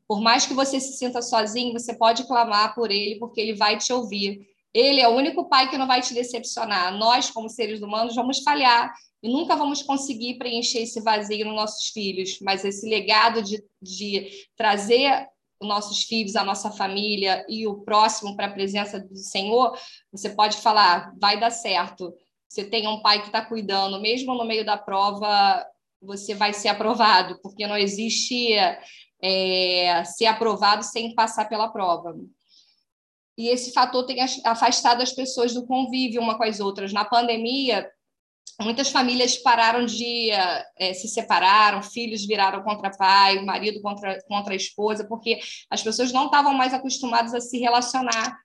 Por 0.08 0.22
mais 0.22 0.48
que 0.48 0.56
você 0.56 0.80
se 0.80 0.94
sinta 0.94 1.22
sozinho, 1.22 1.74
você 1.74 1.94
pode 1.94 2.26
clamar 2.26 2.74
por 2.74 2.90
ele, 2.90 3.20
porque 3.20 3.40
ele 3.40 3.54
vai 3.54 3.78
te 3.78 3.94
ouvir. 3.94 4.40
Ele 4.74 5.02
é 5.02 5.08
o 5.08 5.16
único 5.16 5.48
pai 5.48 5.70
que 5.70 5.78
não 5.78 5.86
vai 5.86 6.02
te 6.02 6.16
decepcionar. 6.16 6.98
Nós, 6.98 7.30
como 7.30 7.48
seres 7.48 7.82
humanos, 7.82 8.16
vamos 8.16 8.40
falhar 8.40 8.92
e 9.22 9.30
nunca 9.30 9.56
vamos 9.56 9.82
conseguir 9.82 10.38
preencher 10.38 10.80
esse 10.80 11.02
vazio 11.02 11.46
nos 11.46 11.56
nossos 11.56 11.90
filhos, 11.90 12.40
mas 12.42 12.64
esse 12.64 12.88
legado 12.88 13.42
de, 13.44 13.64
de 13.82 14.30
trazer 14.56 15.28
os 15.60 15.68
nossos 15.68 16.04
filhos, 16.04 16.36
a 16.36 16.44
nossa 16.44 16.72
família 16.72 17.46
e 17.50 17.68
o 17.68 17.82
próximo 17.82 18.36
para 18.36 18.48
a 18.48 18.52
presença 18.52 19.00
do 19.00 19.18
Senhor, 19.18 19.78
você 20.12 20.30
pode 20.30 20.58
falar, 20.58 21.14
vai 21.20 21.38
dar 21.38 21.52
certo. 21.52 22.14
Você 22.48 22.64
tem 22.64 22.88
um 22.88 23.02
pai 23.02 23.20
que 23.20 23.28
está 23.28 23.44
cuidando, 23.44 24.00
mesmo 24.00 24.34
no 24.34 24.46
meio 24.46 24.66
da 24.66 24.78
prova, 24.78 25.66
você 26.02 26.34
vai 26.34 26.54
ser 26.54 26.70
aprovado, 26.70 27.38
porque 27.42 27.68
não 27.68 27.78
existe 27.78 28.54
é, 29.22 30.04
ser 30.06 30.28
aprovado 30.28 30.84
sem 30.84 31.14
passar 31.14 31.50
pela 31.50 31.68
prova. 31.68 32.16
E 33.38 33.50
esse 33.50 33.72
fator 33.72 34.06
tem 34.06 34.20
afastado 34.46 35.02
as 35.02 35.12
pessoas 35.12 35.54
do 35.54 35.66
convívio 35.66 36.22
uma 36.22 36.38
com 36.38 36.44
as 36.44 36.60
outras. 36.60 36.92
Na 36.92 37.06
pandemia, 37.06 37.90
muitas 38.62 38.90
famílias 38.90 39.38
pararam 39.38 39.86
de 39.86 40.30
é, 40.32 40.94
se 40.94 41.08
separaram, 41.08 41.82
filhos 41.82 42.26
viraram 42.26 42.64
contra 42.64 42.90
pai, 42.92 43.40
marido 43.44 43.82
contra, 43.82 44.22
contra 44.24 44.54
a 44.54 44.56
esposa, 44.56 45.06
porque 45.06 45.40
as 45.70 45.82
pessoas 45.82 46.12
não 46.12 46.26
estavam 46.26 46.54
mais 46.54 46.74
acostumadas 46.74 47.34
a 47.34 47.42
se 47.42 47.58
relacionar. 47.60 48.38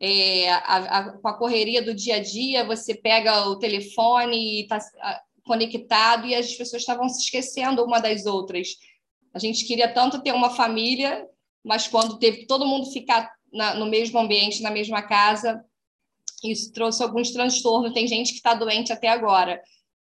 É, 0.00 0.50
a, 0.50 0.76
a, 0.76 1.18
com 1.18 1.28
a 1.28 1.36
correria 1.36 1.82
do 1.82 1.92
dia 1.92 2.16
a 2.16 2.22
dia, 2.22 2.64
você 2.64 2.94
pega 2.94 3.48
o 3.48 3.58
telefone 3.58 4.36
e 4.36 4.62
está 4.62 4.78
conectado 5.44 6.26
e 6.26 6.34
as 6.34 6.54
pessoas 6.54 6.82
estavam 6.82 7.08
se 7.08 7.22
esquecendo 7.22 7.82
uma 7.82 7.98
das 7.98 8.26
outras. 8.26 8.76
A 9.34 9.38
gente 9.38 9.64
queria 9.64 9.92
tanto 9.92 10.22
ter 10.22 10.32
uma 10.32 10.50
família, 10.50 11.26
mas 11.64 11.88
quando 11.88 12.18
teve 12.18 12.46
todo 12.46 12.66
mundo 12.66 12.92
ficar 12.92 13.30
na, 13.52 13.74
no 13.74 13.86
mesmo 13.86 14.18
ambiente, 14.18 14.62
na 14.62 14.70
mesma 14.70 15.02
casa, 15.02 15.64
isso 16.44 16.72
trouxe 16.72 17.02
alguns 17.02 17.30
transtornos. 17.30 17.92
Tem 17.92 18.06
gente 18.06 18.30
que 18.30 18.36
está 18.36 18.54
doente 18.54 18.92
até 18.92 19.08
agora. 19.08 19.60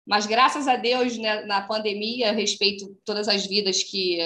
Mas 0.08 0.24
graças 0.24 0.66
a 0.66 0.74
Deus, 0.74 1.18
né, 1.18 1.44
na 1.44 1.60
pandemia, 1.60 2.32
respeito 2.32 2.96
todas 3.04 3.28
as 3.28 3.44
vidas 3.44 3.82
que, 3.82 4.18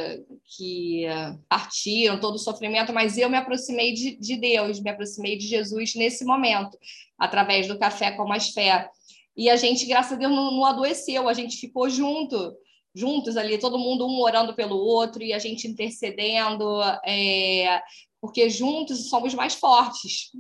que 0.57 1.07
partiram, 1.49 2.21
todo 2.21 2.37
o 2.37 2.39
sofrimento, 2.39 2.93
mas 2.93 3.19
eu 3.19 3.29
me 3.29 3.37
aproximei 3.37 3.93
de, 3.93 4.17
de 4.17 4.37
Deus, 4.37 4.81
me 4.81 4.91
aproximei 4.91 5.37
de 5.37 5.49
Jesus 5.49 5.97
nesse 5.97 6.25
momento, 6.25 6.79
através 7.19 7.67
do 7.67 7.77
Café 7.77 8.13
com 8.13 8.29
Mais 8.29 8.51
Fé. 8.51 8.89
E 9.37 9.51
a 9.51 9.57
gente, 9.57 9.85
graças 9.85 10.13
a 10.13 10.17
Deus, 10.17 10.31
não, 10.31 10.53
não 10.53 10.65
adoeceu, 10.65 11.29
a 11.29 11.35
gente 11.35 11.57
ficou 11.57 11.91
junto, 11.91 12.55
juntos 12.95 13.37
ali, 13.37 13.59
todo 13.59 13.77
mundo 13.77 14.07
um 14.07 14.21
orando 14.21 14.55
pelo 14.55 14.77
outro 14.77 15.21
e 15.21 15.33
a 15.33 15.39
gente 15.41 15.67
intercedendo, 15.67 16.81
é, 17.05 17.83
porque 18.21 18.49
juntos 18.49 19.09
somos 19.09 19.35
mais 19.35 19.55
fortes 19.55 20.31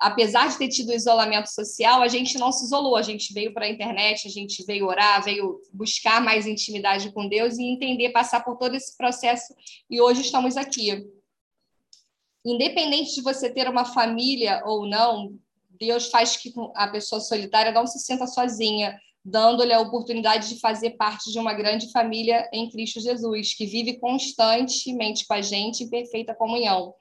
apesar 0.00 0.48
de 0.48 0.58
ter 0.58 0.68
tido 0.68 0.92
isolamento 0.92 1.48
social, 1.48 2.02
a 2.02 2.08
gente 2.08 2.38
não 2.38 2.52
se 2.52 2.64
isolou, 2.64 2.96
a 2.96 3.02
gente 3.02 3.32
veio 3.32 3.52
para 3.52 3.66
a 3.66 3.68
internet, 3.68 4.26
a 4.26 4.30
gente 4.30 4.64
veio 4.64 4.86
orar, 4.86 5.22
veio 5.22 5.60
buscar 5.72 6.20
mais 6.20 6.46
intimidade 6.46 7.12
com 7.12 7.28
Deus 7.28 7.58
e 7.58 7.64
entender, 7.64 8.10
passar 8.10 8.44
por 8.44 8.56
todo 8.56 8.74
esse 8.74 8.96
processo, 8.96 9.54
e 9.88 10.00
hoje 10.00 10.22
estamos 10.22 10.56
aqui. 10.56 11.06
Independente 12.44 13.14
de 13.14 13.22
você 13.22 13.50
ter 13.50 13.68
uma 13.68 13.84
família 13.84 14.62
ou 14.64 14.86
não, 14.86 15.38
Deus 15.78 16.08
faz 16.08 16.36
que 16.36 16.52
a 16.74 16.88
pessoa 16.88 17.20
solitária 17.20 17.72
não 17.72 17.86
se 17.86 17.98
sinta 17.98 18.26
sozinha, 18.26 18.98
dando-lhe 19.24 19.72
a 19.72 19.80
oportunidade 19.80 20.48
de 20.48 20.60
fazer 20.60 20.90
parte 20.90 21.30
de 21.30 21.38
uma 21.38 21.52
grande 21.52 21.90
família 21.92 22.48
em 22.52 22.70
Cristo 22.70 23.00
Jesus, 23.00 23.54
que 23.54 23.66
vive 23.66 23.98
constantemente 23.98 25.26
com 25.26 25.34
a 25.34 25.42
gente 25.42 25.84
em 25.84 25.90
perfeita 25.90 26.34
comunhão. 26.34 26.94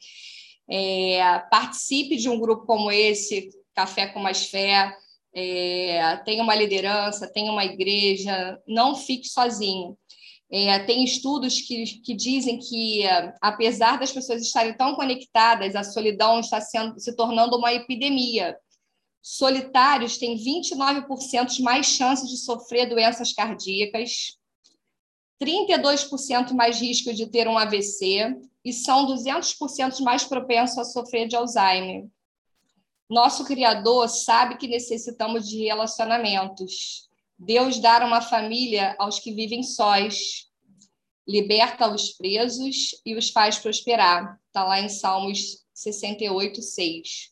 É, 0.69 1.39
participe 1.49 2.15
de 2.15 2.29
um 2.29 2.39
grupo 2.39 2.65
como 2.65 2.91
esse, 2.91 3.49
Café 3.73 4.07
com 4.07 4.19
Mais 4.19 4.45
Fé, 4.45 4.93
é, 5.33 6.17
tenha 6.17 6.43
uma 6.43 6.55
liderança, 6.55 7.31
tenha 7.31 7.51
uma 7.51 7.65
igreja, 7.65 8.59
não 8.67 8.95
fique 8.95 9.27
sozinho. 9.27 9.97
É, 10.51 10.79
tem 10.79 11.03
estudos 11.03 11.61
que, 11.61 12.01
que 12.01 12.15
dizem 12.15 12.57
que, 12.57 13.03
apesar 13.39 13.99
das 13.99 14.11
pessoas 14.11 14.41
estarem 14.41 14.75
tão 14.75 14.95
conectadas, 14.95 15.75
a 15.75 15.83
solidão 15.83 16.39
está 16.39 16.59
sendo, 16.59 16.99
se 16.99 17.15
tornando 17.15 17.55
uma 17.57 17.71
epidemia. 17.71 18.57
Solitários 19.21 20.17
têm 20.17 20.35
29% 20.35 21.59
mais 21.61 21.85
chances 21.85 22.29
de 22.29 22.38
sofrer 22.38 22.88
doenças 22.89 23.31
cardíacas, 23.31 24.38
32% 25.41 26.53
mais 26.53 26.81
risco 26.81 27.13
de 27.13 27.27
ter 27.27 27.47
um 27.47 27.57
AVC 27.57 28.35
e 28.69 28.73
são 28.73 29.07
200% 29.07 30.01
mais 30.01 30.23
propensos 30.23 30.77
a 30.77 30.83
sofrer 30.83 31.27
de 31.27 31.35
Alzheimer. 31.35 32.07
Nosso 33.09 33.43
Criador 33.43 34.07
sabe 34.07 34.57
que 34.57 34.67
necessitamos 34.67 35.49
de 35.49 35.65
relacionamentos. 35.65 37.09
Deus 37.35 37.79
dá 37.79 38.05
uma 38.05 38.21
família 38.21 38.95
aos 38.99 39.19
que 39.19 39.33
vivem 39.33 39.63
sós. 39.63 40.47
liberta 41.27 41.91
os 41.91 42.11
presos 42.11 42.89
e 43.05 43.15
os 43.15 43.29
faz 43.29 43.57
prosperar. 43.57 44.39
Está 44.47 44.63
lá 44.63 44.79
em 44.79 44.89
Salmos 44.89 45.63
68, 45.73 46.61
6. 46.61 47.31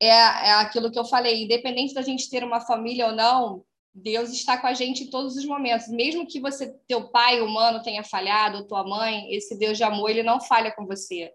É, 0.00 0.08
é 0.08 0.52
aquilo 0.52 0.90
que 0.90 0.98
eu 0.98 1.04
falei, 1.04 1.44
independente 1.44 1.94
da 1.94 2.02
gente 2.02 2.30
ter 2.30 2.42
uma 2.42 2.60
família 2.60 3.08
ou 3.08 3.12
não, 3.12 3.64
Deus 3.94 4.30
está 4.30 4.56
com 4.56 4.66
a 4.66 4.74
gente 4.74 5.04
em 5.04 5.10
todos 5.10 5.36
os 5.36 5.44
momentos. 5.44 5.88
Mesmo 5.88 6.26
que 6.26 6.40
você, 6.40 6.72
teu 6.86 7.08
pai 7.08 7.40
humano 7.40 7.82
tenha 7.82 8.04
falhado, 8.04 8.58
ou 8.58 8.66
tua 8.66 8.84
mãe, 8.84 9.32
esse 9.34 9.58
Deus 9.58 9.76
de 9.76 9.84
amor, 9.84 10.10
ele 10.10 10.22
não 10.22 10.40
falha 10.40 10.72
com 10.72 10.86
você. 10.86 11.32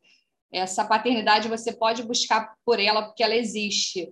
Essa 0.52 0.86
paternidade 0.86 1.50
você 1.50 1.74
pode 1.74 2.04
buscar 2.04 2.56
por 2.66 2.80
ela, 2.80 3.04
porque 3.04 3.24
ela 3.24 3.36
existe. 3.36 4.12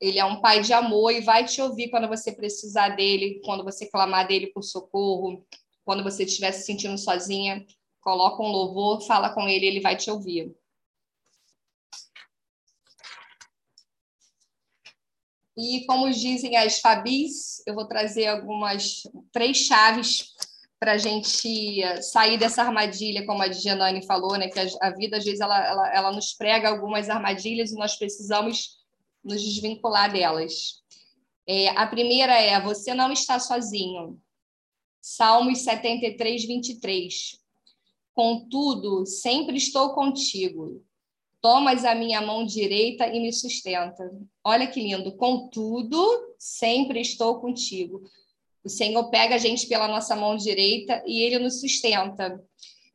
Ele 0.00 0.18
é 0.18 0.24
um 0.24 0.40
pai 0.40 0.60
de 0.60 0.72
amor 0.72 1.10
e 1.12 1.22
vai 1.22 1.44
te 1.44 1.62
ouvir 1.62 1.88
quando 1.88 2.06
você 2.06 2.32
precisar 2.32 2.90
dele, 2.90 3.40
quando 3.44 3.64
você 3.64 3.86
clamar 3.86 4.26
dele 4.28 4.48
por 4.48 4.62
socorro, 4.62 5.46
quando 5.84 6.02
você 6.02 6.24
estiver 6.24 6.52
se 6.52 6.66
sentindo 6.66 6.98
sozinha. 6.98 7.64
Coloca 8.02 8.42
um 8.42 8.48
louvor, 8.48 9.00
fala 9.06 9.30
com 9.30 9.48
ele, 9.48 9.64
ele 9.64 9.80
vai 9.80 9.96
te 9.96 10.10
ouvir. 10.10 10.54
E 15.56 15.84
como 15.86 16.10
dizem 16.10 16.56
as 16.56 16.80
Fabis, 16.80 17.62
eu 17.66 17.74
vou 17.74 17.86
trazer 17.86 18.26
algumas 18.26 19.02
três 19.32 19.58
chaves 19.58 20.32
para 20.80 20.92
a 20.92 20.98
gente 20.98 21.80
sair 22.02 22.36
dessa 22.36 22.62
armadilha, 22.62 23.24
como 23.24 23.42
a 23.42 23.50
Gianani 23.50 24.04
falou, 24.04 24.36
né? 24.36 24.48
Que 24.48 24.58
a, 24.58 24.66
a 24.82 24.90
vida 24.90 25.16
às 25.16 25.24
vezes 25.24 25.40
ela, 25.40 25.64
ela, 25.66 25.94
ela 25.94 26.12
nos 26.12 26.34
prega 26.34 26.68
algumas 26.68 27.08
armadilhas 27.08 27.70
e 27.70 27.76
nós 27.76 27.96
precisamos 27.96 28.76
nos 29.24 29.40
desvincular 29.40 30.12
delas. 30.12 30.82
É, 31.46 31.68
a 31.70 31.86
primeira 31.86 32.38
é: 32.38 32.60
você 32.60 32.92
não 32.92 33.12
está 33.12 33.38
sozinho. 33.38 34.20
Salmos 35.00 35.60
73, 35.60 36.46
23. 36.46 37.38
Contudo, 38.12 39.06
sempre 39.06 39.56
estou 39.56 39.94
contigo. 39.94 40.82
Tomas 41.44 41.84
a 41.84 41.94
minha 41.94 42.22
mão 42.22 42.46
direita 42.46 43.06
e 43.06 43.20
me 43.20 43.30
sustenta. 43.30 44.10
Olha 44.42 44.66
que 44.66 44.80
lindo. 44.80 45.14
Contudo, 45.14 46.02
sempre 46.38 47.02
estou 47.02 47.38
contigo. 47.38 48.02
O 48.64 48.70
Senhor 48.70 49.10
pega 49.10 49.34
a 49.34 49.38
gente 49.38 49.66
pela 49.66 49.86
nossa 49.86 50.16
mão 50.16 50.38
direita 50.38 51.04
e 51.06 51.22
ele 51.22 51.38
nos 51.38 51.60
sustenta. 51.60 52.42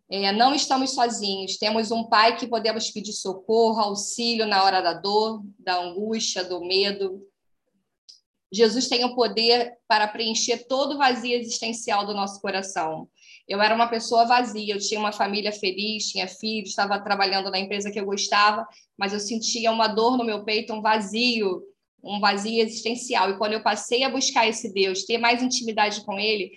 É, 0.10 0.32
não 0.32 0.56
estamos 0.56 0.96
sozinhos, 0.96 1.58
temos 1.58 1.92
um 1.92 2.06
pai 2.06 2.38
que 2.38 2.48
podemos 2.48 2.90
pedir 2.90 3.14
socorro, 3.14 3.80
auxílio 3.82 4.48
na 4.48 4.64
hora 4.64 4.82
da 4.82 4.94
dor, 4.94 5.44
da 5.60 5.84
angústia, 5.84 6.44
do 6.44 6.60
medo. 6.60 7.22
Jesus 8.52 8.88
tem 8.88 9.06
o 9.06 9.14
poder 9.14 9.78
para 9.88 10.08
preencher 10.08 10.66
todo 10.68 10.96
o 10.96 10.98
vazio 10.98 11.38
existencial 11.38 12.04
do 12.04 12.16
nosso 12.16 12.42
coração. 12.42 13.08
Eu 13.50 13.62
era 13.62 13.74
uma 13.74 13.88
pessoa 13.88 14.26
vazia, 14.26 14.76
eu 14.76 14.80
tinha 14.80 15.00
uma 15.00 15.12
família 15.12 15.52
feliz, 15.52 16.12
tinha 16.12 16.28
filhos, 16.28 16.70
estava 16.70 17.00
trabalhando 17.00 17.50
na 17.50 17.60
empresa 17.60 17.90
que 17.90 18.00
eu 18.00 18.06
gostava, 18.06 18.68
mas 18.96 19.12
eu 19.12 19.20
sentia 19.20 19.72
uma 19.72 19.88
dor 19.88 20.16
no 20.18 20.24
meu 20.24 20.46
peito, 20.46 20.72
um 20.72 20.82
vazio, 20.82 21.64
um 22.04 22.20
vazio 22.20 22.62
existencial. 22.62 23.32
E 23.32 23.38
quando 23.40 23.54
eu 23.54 23.64
passei 23.64 24.04
a 24.04 24.10
buscar 24.10 24.48
esse 24.48 24.72
Deus, 24.72 25.04
ter 25.04 25.18
mais 25.18 25.42
intimidade 25.42 26.06
com 26.06 26.20
Ele, 26.20 26.52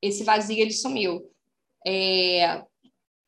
esse 0.00 0.24
vazio 0.24 0.58
ele 0.58 0.72
sumiu. 0.72 1.22
É, 1.86 2.62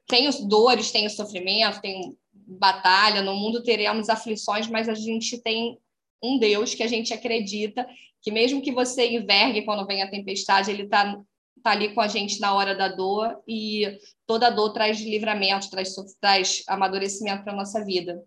tenho 0.06 0.30
dores, 0.48 0.90
tenho 0.90 1.10
sofrimento, 1.10 1.80
tenho 1.80 2.16
batalha, 2.32 3.22
no 3.22 3.34
mundo 3.34 3.62
teremos 3.62 4.08
aflições, 4.08 4.66
mas 4.66 4.88
a 4.88 4.94
gente 4.94 5.38
tem 5.42 5.78
um 6.22 6.38
Deus 6.38 6.74
que 6.74 6.82
a 6.82 6.88
gente 6.88 7.12
acredita 7.12 7.86
que 8.22 8.30
mesmo 8.30 8.60
que 8.60 8.72
você 8.72 9.08
envergue 9.10 9.62
quando 9.62 9.86
vem 9.86 10.02
a 10.02 10.10
tempestade, 10.10 10.70
ele 10.70 10.82
está 10.82 11.18
tá 11.62 11.70
ali 11.72 11.94
com 11.94 12.00
a 12.00 12.08
gente 12.08 12.40
na 12.40 12.54
hora 12.54 12.74
da 12.74 12.88
dor 12.88 13.42
e 13.46 13.98
toda 14.26 14.50
dor 14.50 14.72
traz 14.72 15.00
livramento, 15.00 15.70
traz, 15.70 15.94
traz 16.20 16.62
amadurecimento 16.66 17.44
para 17.44 17.52
a 17.52 17.56
nossa 17.56 17.84
vida. 17.84 18.22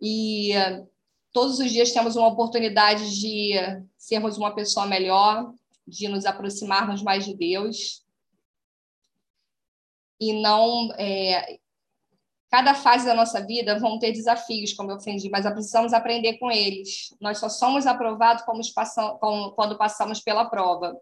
E 0.00 0.52
todos 1.32 1.58
os 1.58 1.70
dias 1.70 1.92
temos 1.92 2.16
uma 2.16 2.28
oportunidade 2.28 3.18
de 3.18 3.52
sermos 3.96 4.36
uma 4.36 4.54
pessoa 4.54 4.86
melhor, 4.86 5.52
de 5.86 6.08
nos 6.08 6.24
aproximarmos 6.24 7.02
mais 7.02 7.24
de 7.24 7.34
Deus 7.36 8.04
e 10.20 10.32
não 10.40 10.90
é, 10.96 11.58
cada 12.50 12.74
fase 12.74 13.04
da 13.04 13.14
nossa 13.14 13.44
vida 13.44 13.78
vão 13.78 13.98
ter 13.98 14.12
desafios, 14.12 14.72
como 14.72 14.90
eu 14.90 14.96
aprendi, 14.96 15.28
mas 15.28 15.44
precisamos 15.44 15.92
aprender 15.92 16.38
com 16.38 16.50
eles. 16.50 17.14
Nós 17.20 17.38
só 17.38 17.48
somos 17.48 17.86
aprovados 17.86 18.44
quando 19.56 19.76
passamos 19.76 20.20
pela 20.20 20.48
prova. 20.48 20.96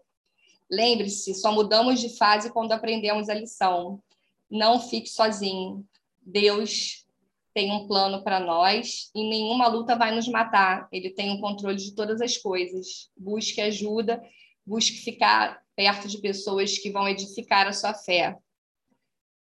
Lembre-se, 0.73 1.35
só 1.35 1.51
mudamos 1.51 2.01
de 2.01 2.17
fase 2.17 2.51
quando 2.51 2.71
aprendemos 2.71 3.29
a 3.29 3.33
lição. 3.35 4.01
Não 4.49 4.79
fique 4.79 5.07
sozinho. 5.07 5.87
Deus 6.19 7.05
tem 7.53 7.71
um 7.71 7.87
plano 7.87 8.23
para 8.23 8.39
nós 8.39 9.11
e 9.13 9.29
nenhuma 9.29 9.67
luta 9.67 9.95
vai 9.95 10.15
nos 10.15 10.27
matar. 10.27 10.87
Ele 10.91 11.11
tem 11.11 11.31
o 11.31 11.39
controle 11.39 11.77
de 11.77 11.93
todas 11.93 12.21
as 12.21 12.37
coisas. 12.37 13.11
Busque 13.15 13.61
ajuda, 13.61 14.19
busque 14.65 14.97
ficar 14.97 15.61
perto 15.75 16.07
de 16.07 16.17
pessoas 16.17 16.79
que 16.79 16.89
vão 16.89 17.07
edificar 17.07 17.67
a 17.67 17.73
sua 17.73 17.93
fé. 17.93 18.35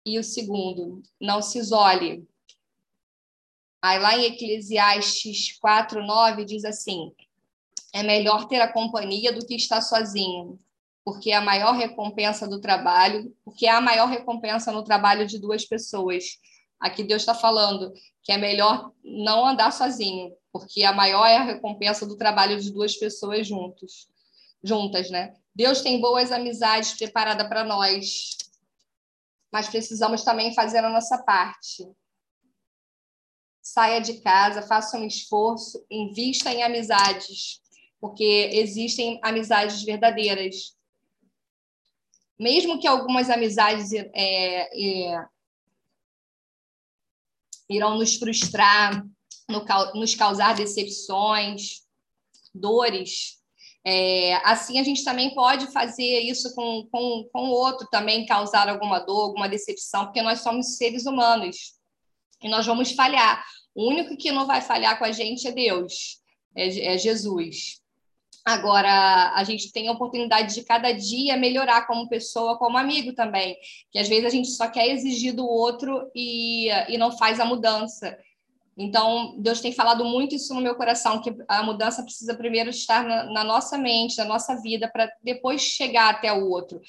E 0.06 0.18
o 0.18 0.24
segundo, 0.24 1.04
não 1.20 1.42
se 1.42 1.60
isole. 1.60 2.26
Aí 3.82 4.00
lá 4.00 4.18
em 4.18 4.24
Eclesiastes 4.24 5.58
4, 5.60 6.02
9 6.02 6.46
diz 6.46 6.64
assim: 6.64 7.12
é 7.94 8.04
melhor 8.04 8.48
ter 8.48 8.62
a 8.62 8.72
companhia 8.72 9.34
do 9.34 9.46
que 9.46 9.56
estar 9.56 9.82
sozinho, 9.82 10.60
porque 11.10 11.32
é 11.32 11.36
a 11.36 11.42
maior 11.42 11.72
recompensa 11.72 12.48
do 12.48 12.62
trabalho, 12.62 13.36
porque 13.44 13.66
é 13.66 13.72
a 13.72 13.82
maior 13.82 14.08
recompensa 14.08 14.72
no 14.72 14.84
trabalho 14.84 15.26
de 15.26 15.40
duas 15.40 15.66
pessoas. 15.66 16.38
Aqui 16.80 17.04
Deus 17.04 17.24
está 17.24 17.34
falando 17.34 17.92
que 18.22 18.32
é 18.32 18.38
melhor 18.38 18.92
não 19.04 19.44
andar 19.44 19.72
sozinho, 19.72 20.32
porque 20.54 20.84
a 20.84 20.94
maior 20.94 21.26
é 21.26 21.38
a 21.38 21.44
recompensa 21.44 22.06
do 22.06 22.16
trabalho 22.16 22.62
de 22.62 22.72
duas 22.72 22.96
pessoas 22.96 23.48
juntos, 23.48 24.08
juntas, 24.64 25.10
né? 25.10 25.34
Deus 25.56 25.82
tem 25.82 26.00
boas 26.00 26.32
amizades 26.32 26.94
preparadas 26.94 27.48
para 27.48 27.64
nós, 27.64 28.38
mas 29.52 29.68
precisamos 29.68 30.24
também 30.24 30.54
fazer 30.54 30.86
a 30.86 30.92
nossa 30.92 31.18
parte. 31.24 31.90
Saia 33.64 34.00
de 34.00 34.22
casa, 34.22 34.62
faça 34.62 34.96
um 34.96 35.08
esforço, 35.08 35.84
invista 35.90 36.54
em 36.54 36.62
amizades, 36.62 37.60
porque 38.00 38.52
existem 38.54 39.20
amizades 39.24 39.82
verdadeiras. 39.82 40.78
Mesmo 42.40 42.80
que 42.80 42.88
algumas 42.88 43.30
amizades 43.30 43.92
é, 43.94 44.10
é, 44.14 45.26
irão 47.70 47.98
nos 47.98 48.16
frustrar, 48.16 49.06
nos 49.94 50.16
causar 50.16 50.56
decepções, 50.56 51.82
dores, 52.54 53.40
é, 53.86 54.36
assim, 54.46 54.80
a 54.80 54.84
gente 54.84 55.04
também 55.04 55.34
pode 55.34 55.72
fazer 55.72 56.20
isso 56.20 56.54
com, 56.54 56.88
com, 56.92 57.30
com 57.32 57.48
o 57.48 57.52
outro, 57.52 57.88
também 57.90 58.26
causar 58.26 58.68
alguma 58.68 59.00
dor, 59.00 59.22
alguma 59.22 59.48
decepção, 59.48 60.06
porque 60.06 60.22
nós 60.22 60.42
somos 60.42 60.78
seres 60.78 61.06
humanos 61.06 61.74
e 62.42 62.50
nós 62.50 62.66
vamos 62.66 62.92
falhar. 62.92 63.44
O 63.74 63.88
único 63.88 64.18
que 64.18 64.32
não 64.32 64.46
vai 64.46 64.62
falhar 64.62 64.98
com 65.00 65.06
a 65.06 65.12
gente 65.12 65.48
é 65.48 65.52
Deus, 65.52 66.22
é, 66.56 66.94
é 66.94 66.98
Jesus. 66.98 67.79
Agora, 68.50 69.32
a 69.36 69.44
gente 69.44 69.72
tem 69.72 69.88
a 69.88 69.92
oportunidade 69.92 70.56
de 70.56 70.64
cada 70.64 70.92
dia 70.92 71.38
melhorar 71.38 71.86
como 71.86 72.10
pessoa, 72.10 72.58
como 72.58 72.80
amigo 72.80 73.14
também, 73.14 73.56
que 73.92 74.00
às 74.00 74.10
vezes 74.10 74.26
a 74.26 74.30
gente 74.30 74.48
só 74.48 74.68
quer 74.68 74.88
exigir 74.90 75.36
do 75.36 75.46
outro 75.48 76.10
e, 76.16 76.68
e 76.88 76.98
não 76.98 77.16
faz 77.16 77.40
a 77.40 77.46
mudança. 77.46 78.18
Então, 78.76 79.36
Deus 79.38 79.62
tem 79.62 79.72
falado 79.72 80.04
muito 80.04 80.34
isso 80.34 80.56
no 80.56 80.62
meu 80.62 80.74
coração, 80.74 81.22
que 81.22 81.32
a 81.48 81.62
mudança 81.62 82.02
precisa 82.02 82.34
primeiro 82.34 82.72
estar 82.72 83.04
na, 83.04 83.26
na 83.26 83.44
nossa 83.44 83.78
mente, 83.78 84.18
na 84.18 84.26
nossa 84.26 84.60
vida, 84.60 84.90
para 84.92 85.08
depois 85.22 85.62
chegar 85.62 86.10
até 86.10 86.34
o 86.34 86.50
outro. 86.50 86.82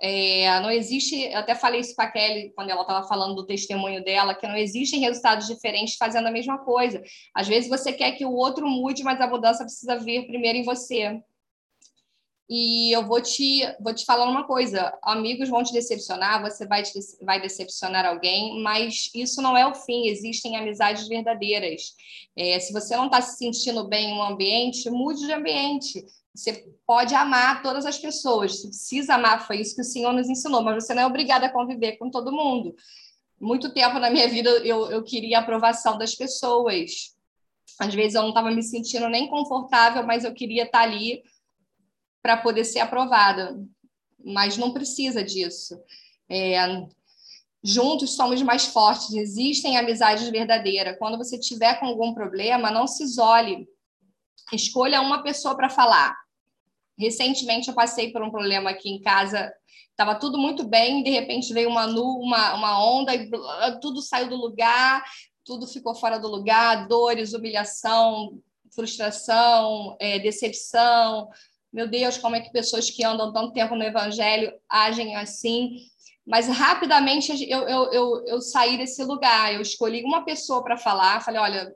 É, 0.00 0.60
não 0.60 0.70
existe, 0.70 1.20
eu 1.20 1.38
até 1.38 1.54
falei 1.54 1.80
isso 1.80 1.94
com 1.94 2.02
a 2.02 2.06
Kelly 2.10 2.52
quando 2.54 2.70
ela 2.70 2.82
estava 2.82 3.06
falando 3.08 3.34
do 3.34 3.46
testemunho 3.46 4.02
dela, 4.04 4.34
que 4.34 4.46
não 4.46 4.56
existem 4.56 5.00
resultados 5.00 5.46
diferentes 5.46 5.96
fazendo 5.96 6.28
a 6.28 6.30
mesma 6.30 6.58
coisa. 6.58 7.02
Às 7.34 7.48
vezes 7.48 7.68
você 7.68 7.92
quer 7.92 8.12
que 8.12 8.24
o 8.24 8.32
outro 8.32 8.68
mude, 8.68 9.02
mas 9.02 9.20
a 9.20 9.26
mudança 9.26 9.64
precisa 9.64 9.96
vir 9.96 10.26
primeiro 10.26 10.58
em 10.58 10.64
você. 10.64 11.20
E 12.50 12.96
eu 12.96 13.06
vou 13.06 13.20
te, 13.20 13.60
vou 13.78 13.94
te 13.94 14.06
falar 14.06 14.24
uma 14.24 14.46
coisa: 14.46 14.96
amigos 15.02 15.50
vão 15.50 15.62
te 15.62 15.72
decepcionar, 15.72 16.40
você 16.40 16.66
vai, 16.66 16.82
te, 16.82 16.98
vai 17.20 17.40
decepcionar 17.40 18.06
alguém, 18.06 18.62
mas 18.62 19.10
isso 19.14 19.42
não 19.42 19.54
é 19.54 19.66
o 19.66 19.74
fim, 19.74 20.06
existem 20.06 20.56
amizades 20.56 21.06
verdadeiras. 21.06 21.94
É, 22.34 22.58
se 22.58 22.72
você 22.72 22.96
não 22.96 23.06
está 23.06 23.20
se 23.20 23.36
sentindo 23.36 23.86
bem 23.86 24.10
em 24.10 24.14
um 24.14 24.22
ambiente, 24.22 24.88
mude 24.88 25.26
de 25.26 25.32
ambiente. 25.32 26.02
Você 26.38 26.72
pode 26.86 27.16
amar 27.16 27.62
todas 27.62 27.84
as 27.84 27.98
pessoas, 27.98 28.60
você 28.60 28.68
precisa 28.68 29.14
amar, 29.16 29.44
foi 29.44 29.60
isso 29.60 29.74
que 29.74 29.80
o 29.80 29.84
Senhor 29.84 30.12
nos 30.12 30.28
ensinou, 30.28 30.62
mas 30.62 30.84
você 30.84 30.94
não 30.94 31.02
é 31.02 31.06
obrigado 31.06 31.42
a 31.42 31.48
conviver 31.50 31.96
com 31.96 32.08
todo 32.10 32.30
mundo. 32.30 32.76
Muito 33.40 33.74
tempo 33.74 33.98
na 33.98 34.08
minha 34.08 34.28
vida 34.28 34.48
eu, 34.64 34.88
eu 34.88 35.02
queria 35.02 35.38
a 35.38 35.40
aprovação 35.40 35.98
das 35.98 36.14
pessoas. 36.14 37.16
Às 37.80 37.92
vezes 37.92 38.14
eu 38.14 38.22
não 38.22 38.28
estava 38.28 38.52
me 38.52 38.62
sentindo 38.62 39.08
nem 39.08 39.28
confortável, 39.28 40.06
mas 40.06 40.22
eu 40.22 40.32
queria 40.32 40.62
estar 40.62 40.78
tá 40.78 40.84
ali 40.84 41.24
para 42.22 42.36
poder 42.36 42.64
ser 42.64 42.78
aprovada. 42.78 43.60
mas 44.24 44.56
não 44.56 44.72
precisa 44.72 45.24
disso. 45.24 45.76
É, 46.30 46.86
juntos 47.64 48.14
somos 48.14 48.40
mais 48.42 48.66
fortes, 48.66 49.12
existem 49.12 49.76
amizades 49.76 50.28
verdadeiras. 50.28 50.96
Quando 51.00 51.18
você 51.18 51.36
tiver 51.36 51.80
com 51.80 51.86
algum 51.86 52.14
problema, 52.14 52.70
não 52.70 52.86
se 52.86 53.02
isole. 53.02 53.68
Escolha 54.52 55.00
uma 55.00 55.24
pessoa 55.24 55.56
para 55.56 55.68
falar. 55.68 56.27
Recentemente 56.98 57.68
eu 57.68 57.74
passei 57.74 58.10
por 58.10 58.22
um 58.22 58.30
problema 58.30 58.70
aqui 58.70 58.90
em 58.90 59.00
casa, 59.00 59.52
estava 59.90 60.14
tudo 60.14 60.38
muito 60.38 60.66
bem, 60.66 61.02
de 61.02 61.10
repente 61.10 61.52
veio 61.52 61.68
uma, 61.68 61.86
nu, 61.86 62.18
uma, 62.18 62.54
uma 62.54 62.84
onda 62.84 63.14
e 63.14 63.30
tudo 63.80 64.02
saiu 64.02 64.28
do 64.28 64.36
lugar, 64.36 65.04
tudo 65.44 65.66
ficou 65.66 65.94
fora 65.94 66.18
do 66.18 66.28
lugar, 66.28 66.86
dores, 66.88 67.32
humilhação, 67.32 68.40
frustração, 68.74 69.96
é, 70.00 70.18
decepção. 70.18 71.28
Meu 71.72 71.88
Deus, 71.88 72.18
como 72.18 72.36
é 72.36 72.40
que 72.40 72.52
pessoas 72.52 72.90
que 72.90 73.04
andam 73.04 73.32
tanto 73.32 73.52
tempo 73.52 73.74
no 73.74 73.84
Evangelho 73.84 74.52
agem 74.68 75.16
assim? 75.16 75.76
Mas 76.26 76.46
rapidamente 76.46 77.32
eu, 77.50 77.60
eu, 77.66 77.92
eu, 77.92 78.26
eu 78.26 78.40
saí 78.40 78.76
desse 78.76 79.02
lugar, 79.02 79.54
eu 79.54 79.62
escolhi 79.62 80.04
uma 80.04 80.24
pessoa 80.24 80.62
para 80.62 80.76
falar, 80.76 81.22
falei, 81.22 81.40
olha, 81.40 81.74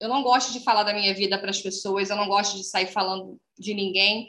eu 0.00 0.08
não 0.08 0.22
gosto 0.22 0.52
de 0.52 0.60
falar 0.60 0.84
da 0.84 0.94
minha 0.94 1.12
vida 1.12 1.38
para 1.38 1.50
as 1.50 1.60
pessoas, 1.60 2.08
eu 2.08 2.16
não 2.16 2.28
gosto 2.28 2.56
de 2.56 2.64
sair 2.64 2.86
falando 2.86 3.36
de 3.58 3.74
ninguém. 3.74 4.28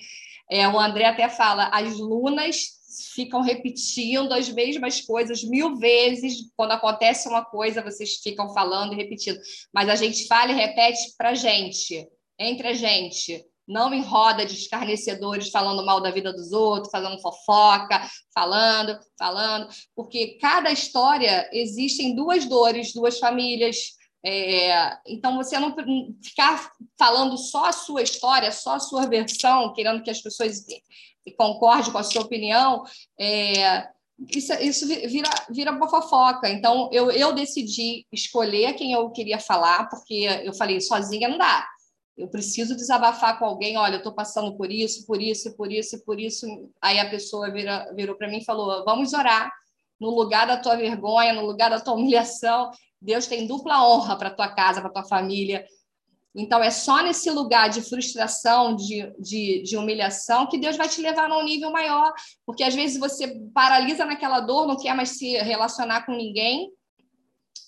É, 0.50 0.68
o 0.68 0.80
André 0.80 1.06
até 1.06 1.30
fala, 1.30 1.70
as 1.72 1.98
lunas 1.98 2.80
ficam 3.14 3.42
repetindo 3.42 4.34
as 4.34 4.50
mesmas 4.50 5.02
coisas 5.02 5.44
mil 5.44 5.76
vezes. 5.76 6.52
Quando 6.56 6.72
acontece 6.72 7.28
uma 7.28 7.46
coisa, 7.46 7.84
vocês 7.84 8.16
ficam 8.16 8.54
falando 8.54 8.94
e 8.94 8.96
repetindo. 8.96 9.40
Mas 9.74 9.90
a 9.90 9.96
gente 9.96 10.28
fala 10.28 10.52
e 10.52 10.56
repete 10.56 11.14
para 11.18 11.34
gente, 11.34 12.08
entre 12.38 12.68
a 12.70 12.74
gente. 12.74 13.46
Não 13.68 13.94
em 13.94 14.02
roda 14.02 14.48
de 14.48 14.56
escarnecedores 14.56 15.50
falando 15.50 15.86
mal 15.86 16.02
da 16.02 16.10
vida 16.10 16.34
dos 16.34 16.52
outros, 16.52 16.90
fazendo 16.92 17.22
fofoca, 17.22 18.02
falando, 18.34 18.98
falando, 19.16 19.70
porque 19.96 20.40
cada 20.42 20.72
história 20.72 21.48
existem 21.54 22.16
duas 22.16 22.46
dores, 22.46 22.92
duas 22.94 23.20
famílias, 23.20 23.99
é, 24.26 24.98
então, 25.08 25.38
você 25.38 25.58
não 25.58 25.76
ficar 26.22 26.72
falando 26.98 27.38
só 27.38 27.66
a 27.66 27.72
sua 27.72 28.02
história, 28.02 28.52
só 28.52 28.76
a 28.76 28.80
sua 28.80 29.08
versão, 29.08 29.74
querendo 29.74 30.04
que 30.04 30.10
as 30.10 30.22
pessoas 30.22 30.66
concorde 31.38 31.92
com 31.92 31.98
a 31.98 32.04
sua 32.04 32.24
opinião, 32.24 32.84
é, 33.20 33.88
isso, 34.36 34.54
isso 34.54 34.88
vira, 34.88 35.30
vira 35.50 35.72
uma 35.72 35.88
fofoca. 35.88 36.50
Então, 36.50 36.90
eu, 36.92 37.10
eu 37.12 37.32
decidi 37.34 38.06
escolher 38.12 38.74
quem 38.74 38.92
eu 38.92 39.10
queria 39.12 39.40
falar, 39.40 39.88
porque 39.90 40.28
eu 40.44 40.54
falei, 40.54 40.82
sozinha 40.82 41.30
não 41.30 41.38
dá. 41.38 41.66
Eu 42.18 42.28
preciso 42.28 42.76
desabafar 42.76 43.40
com 43.40 43.46
alguém, 43.46 43.78
olha, 43.78 43.94
eu 43.94 44.00
estou 44.00 44.12
passando 44.14 44.58
por 44.58 44.70
isso, 44.70 45.06
por 45.08 45.22
isso, 45.22 45.56
por 45.56 45.72
isso, 45.72 46.04
por 46.04 46.20
isso. 46.20 46.46
Aí 46.82 47.00
a 47.00 47.10
pessoa 47.10 47.50
vira, 47.50 47.90
virou 47.96 48.16
para 48.18 48.28
mim 48.28 48.40
e 48.40 48.46
falou, 48.46 48.84
vamos 48.84 49.14
orar 49.14 49.50
no 50.00 50.10
lugar 50.10 50.46
da 50.46 50.58
tua 50.58 50.76
vergonha, 50.76 51.34
no 51.34 51.46
lugar 51.46 51.70
da 51.70 51.80
tua 51.80 51.94
humilhação. 51.94 52.72
Deus 53.02 53.28
tem 53.28 53.48
dupla 53.48 53.88
honra 53.88 54.18
para 54.18 54.30
tua 54.30 54.50
casa, 54.50 54.82
para 54.82 54.92
tua 54.92 55.04
família. 55.04 55.66
Então, 56.36 56.62
é 56.62 56.70
só 56.70 57.02
nesse 57.02 57.30
lugar 57.32 57.70
de 57.70 57.82
frustração, 57.82 58.76
de, 58.76 59.12
de, 59.20 59.64
de, 59.64 59.78
humilhação, 59.78 60.48
que 60.48 60.60
Deus 60.60 60.78
vai 60.78 60.88
te 60.88 61.02
levar 61.02 61.28
num 61.28 61.44
nível 61.44 61.72
maior. 61.72 62.14
Porque 62.46 62.64
às 62.64 62.76
vezes 62.76 63.00
você 63.00 63.28
paralisa 63.54 64.06
naquela 64.06 64.40
dor, 64.40 64.68
não 64.68 64.78
quer 64.78 64.94
mais 64.96 65.10
se 65.18 65.38
relacionar 65.38 66.06
com 66.06 66.12
ninguém. 66.12 66.72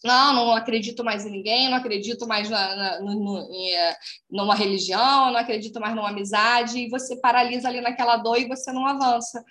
Não, 0.03 0.33
não 0.33 0.51
acredito 0.53 1.03
mais 1.03 1.25
em 1.25 1.31
ninguém, 1.31 1.69
não 1.69 1.77
acredito 1.77 2.27
mais 2.27 2.49
na, 2.49 2.75
na, 2.75 2.99
no, 3.01 3.37
é, 3.37 3.97
numa 4.29 4.55
religião, 4.55 5.31
não 5.31 5.39
acredito 5.39 5.79
mais 5.79 5.95
numa 5.95 6.09
amizade, 6.09 6.79
e 6.79 6.89
você 6.89 7.15
paralisa 7.17 7.67
ali 7.67 7.81
naquela 7.81 8.17
dor 8.17 8.39
e 8.39 8.47
você 8.47 8.71
não 8.71 8.87
avança. 8.87 9.43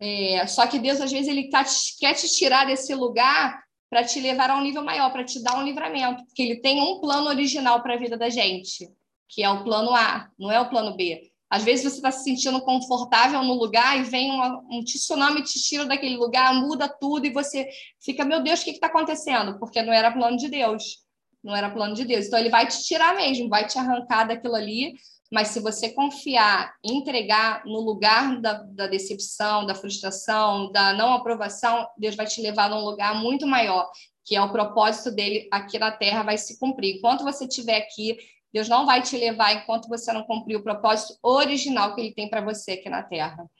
É, 0.00 0.46
só 0.48 0.66
que 0.66 0.80
Deus, 0.80 1.00
às 1.00 1.10
vezes, 1.12 1.28
ele 1.28 1.48
tá, 1.50 1.64
quer 2.00 2.14
te 2.14 2.28
tirar 2.28 2.66
desse 2.66 2.94
lugar 2.94 3.65
para 3.88 4.04
te 4.04 4.20
levar 4.20 4.50
a 4.50 4.56
um 4.56 4.62
nível 4.62 4.82
maior, 4.82 5.10
para 5.10 5.24
te 5.24 5.42
dar 5.42 5.58
um 5.58 5.62
livramento, 5.62 6.24
porque 6.26 6.42
ele 6.42 6.56
tem 6.60 6.80
um 6.80 7.00
plano 7.00 7.28
original 7.28 7.82
para 7.82 7.94
a 7.94 7.98
vida 7.98 8.16
da 8.16 8.28
gente, 8.28 8.88
que 9.28 9.42
é 9.42 9.50
o 9.50 9.62
plano 9.62 9.94
A, 9.94 10.28
não 10.38 10.50
é 10.50 10.60
o 10.60 10.68
plano 10.68 10.96
B. 10.96 11.30
Às 11.48 11.62
vezes 11.62 11.84
você 11.84 11.96
está 11.96 12.10
se 12.10 12.24
sentindo 12.24 12.60
confortável 12.62 13.42
no 13.42 13.54
lugar 13.54 13.98
e 13.98 14.02
vem 14.02 14.32
uma, 14.32 14.58
um 14.68 14.82
tsunami 14.82 15.42
te 15.42 15.62
tira 15.62 15.84
daquele 15.84 16.16
lugar, 16.16 16.52
muda 16.54 16.88
tudo 16.88 17.24
e 17.24 17.32
você 17.32 17.68
fica, 18.00 18.24
meu 18.24 18.42
Deus, 18.42 18.60
o 18.60 18.64
que 18.64 18.70
está 18.70 18.88
acontecendo? 18.88 19.56
Porque 19.58 19.80
não 19.80 19.92
era 19.92 20.10
plano 20.10 20.36
de 20.36 20.48
Deus. 20.48 21.04
Não 21.44 21.54
era 21.54 21.70
plano 21.70 21.94
de 21.94 22.04
Deus. 22.04 22.26
Então 22.26 22.40
ele 22.40 22.50
vai 22.50 22.66
te 22.66 22.82
tirar 22.82 23.14
mesmo, 23.14 23.48
vai 23.48 23.64
te 23.64 23.78
arrancar 23.78 24.24
daquilo 24.24 24.56
ali 24.56 24.94
mas 25.30 25.48
se 25.48 25.60
você 25.60 25.90
confiar, 25.90 26.74
entregar 26.84 27.64
no 27.64 27.80
lugar 27.80 28.40
da, 28.40 28.54
da, 28.54 28.86
decepção, 28.86 29.66
da 29.66 29.74
frustração, 29.74 30.70
da 30.70 30.92
não 30.92 31.12
aprovação, 31.12 31.86
Deus 31.98 32.14
vai 32.14 32.26
te 32.26 32.40
levar 32.40 32.70
num 32.70 32.84
lugar 32.84 33.14
muito 33.14 33.46
maior, 33.46 33.90
que 34.24 34.36
é 34.36 34.42
o 34.42 34.52
propósito 34.52 35.10
dele 35.10 35.48
aqui 35.50 35.78
na 35.78 35.90
Terra 35.90 36.22
vai 36.22 36.38
se 36.38 36.58
cumprir. 36.58 36.96
Enquanto 36.96 37.24
você 37.24 37.44
estiver 37.44 37.78
aqui, 37.78 38.16
Deus 38.52 38.68
não 38.68 38.86
vai 38.86 39.02
te 39.02 39.16
levar 39.16 39.52
enquanto 39.52 39.88
você 39.88 40.12
não 40.12 40.24
cumprir 40.24 40.56
o 40.56 40.62
propósito 40.62 41.18
original 41.22 41.94
que 41.94 42.00
ele 42.00 42.14
tem 42.14 42.30
para 42.30 42.40
você 42.40 42.72
aqui 42.72 42.88
na 42.88 43.02
Terra. 43.02 43.50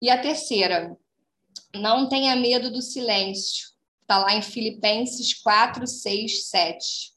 E 0.00 0.10
a 0.10 0.20
terceira, 0.20 0.96
não 1.74 2.08
tenha 2.08 2.36
medo 2.36 2.70
do 2.70 2.82
silêncio. 2.82 3.68
Está 4.02 4.18
lá 4.18 4.34
em 4.34 4.42
Filipenses 4.42 5.34
4, 5.42 5.86
6, 5.86 6.48
7. 6.48 7.15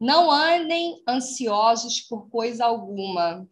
Não 0.00 0.30
andem 0.30 1.02
ansiosos 1.08 2.00
por 2.00 2.28
coisa 2.28 2.64
alguma, 2.64 3.48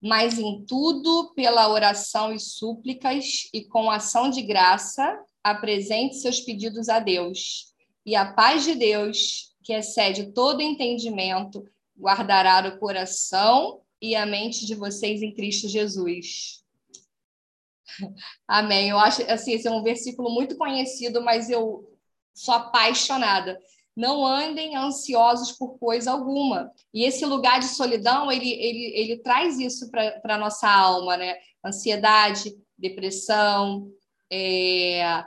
mas 0.00 0.38
em 0.38 0.64
tudo, 0.64 1.32
pela 1.34 1.68
oração 1.68 2.32
e 2.32 2.38
súplicas 2.38 3.48
e 3.52 3.64
com 3.64 3.90
ação 3.90 4.30
de 4.30 4.40
graça, 4.42 5.22
apresente 5.42 6.16
seus 6.16 6.40
pedidos 6.40 6.88
a 6.88 6.98
Deus. 6.98 7.74
E 8.06 8.16
a 8.16 8.32
paz 8.32 8.64
de 8.64 8.74
Deus, 8.74 9.54
que 9.62 9.72
excede 9.72 10.32
todo 10.32 10.62
entendimento, 10.62 11.64
guardará 11.98 12.66
o 12.66 12.78
coração 12.78 13.82
e 14.00 14.14
a 14.14 14.24
mente 14.24 14.64
de 14.64 14.74
vocês 14.74 15.20
em 15.20 15.34
Cristo 15.34 15.68
Jesus. 15.68 16.62
Amém. 18.46 18.90
Eu 18.90 18.98
acho 18.98 19.22
assim, 19.30 19.52
esse 19.52 19.66
é 19.66 19.70
um 19.70 19.82
versículo 19.82 20.30
muito 20.30 20.56
conhecido, 20.56 21.22
mas 21.22 21.50
eu 21.50 21.92
sou 22.32 22.54
apaixonada 22.54 23.58
não 23.98 24.24
andem 24.24 24.76
ansiosos 24.76 25.50
por 25.50 25.76
coisa 25.76 26.12
alguma. 26.12 26.70
E 26.94 27.04
esse 27.04 27.26
lugar 27.26 27.58
de 27.58 27.66
solidão, 27.66 28.30
ele, 28.30 28.48
ele, 28.48 28.92
ele 28.94 29.18
traz 29.18 29.58
isso 29.58 29.90
para 29.90 30.36
a 30.36 30.38
nossa 30.38 30.70
alma, 30.70 31.16
né? 31.16 31.34
Ansiedade, 31.66 32.56
depressão, 32.78 33.90
é... 34.30 35.24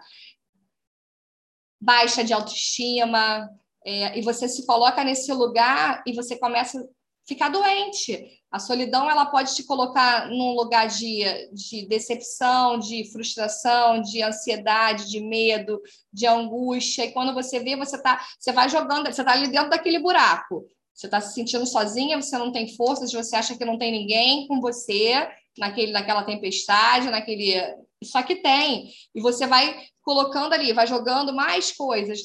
baixa 1.81 2.23
de 2.23 2.31
autoestima, 2.31 3.49
é... 3.85 4.17
e 4.17 4.21
você 4.21 4.47
se 4.47 4.65
coloca 4.65 5.03
nesse 5.03 5.33
lugar 5.33 6.01
e 6.07 6.13
você 6.13 6.39
começa 6.39 6.81
ficar 7.27 7.49
doente. 7.49 8.41
A 8.51 8.59
solidão 8.59 9.09
ela 9.09 9.25
pode 9.25 9.55
te 9.55 9.63
colocar 9.63 10.27
num 10.29 10.53
lugar 10.53 10.87
de, 10.87 11.23
de 11.53 11.87
decepção, 11.87 12.77
de 12.77 13.09
frustração, 13.11 14.01
de 14.01 14.21
ansiedade, 14.21 15.09
de 15.09 15.21
medo, 15.21 15.81
de 16.11 16.27
angústia. 16.27 17.05
E 17.05 17.11
quando 17.11 17.33
você 17.33 17.59
vê, 17.59 17.77
você 17.77 18.01
tá, 18.01 18.21
você 18.37 18.51
vai 18.51 18.67
jogando, 18.67 19.05
você 19.05 19.21
está 19.21 19.31
ali 19.31 19.47
dentro 19.49 19.69
daquele 19.69 19.99
buraco. 19.99 20.65
Você 20.93 21.07
está 21.07 21.21
se 21.21 21.33
sentindo 21.33 21.65
sozinha, 21.65 22.21
você 22.21 22.37
não 22.37 22.51
tem 22.51 22.75
forças, 22.75 23.11
você 23.11 23.35
acha 23.35 23.57
que 23.57 23.65
não 23.65 23.77
tem 23.77 23.91
ninguém 23.91 24.45
com 24.47 24.59
você 24.59 25.27
naquele, 25.57 25.91
naquela 25.91 26.23
tempestade, 26.23 27.09
naquele. 27.09 27.55
Só 28.03 28.21
que 28.21 28.35
tem. 28.35 28.91
E 29.15 29.21
você 29.21 29.47
vai 29.47 29.83
colocando 30.01 30.53
ali, 30.53 30.73
vai 30.73 30.85
jogando 30.85 31.33
mais 31.33 31.71
coisas, 31.71 32.19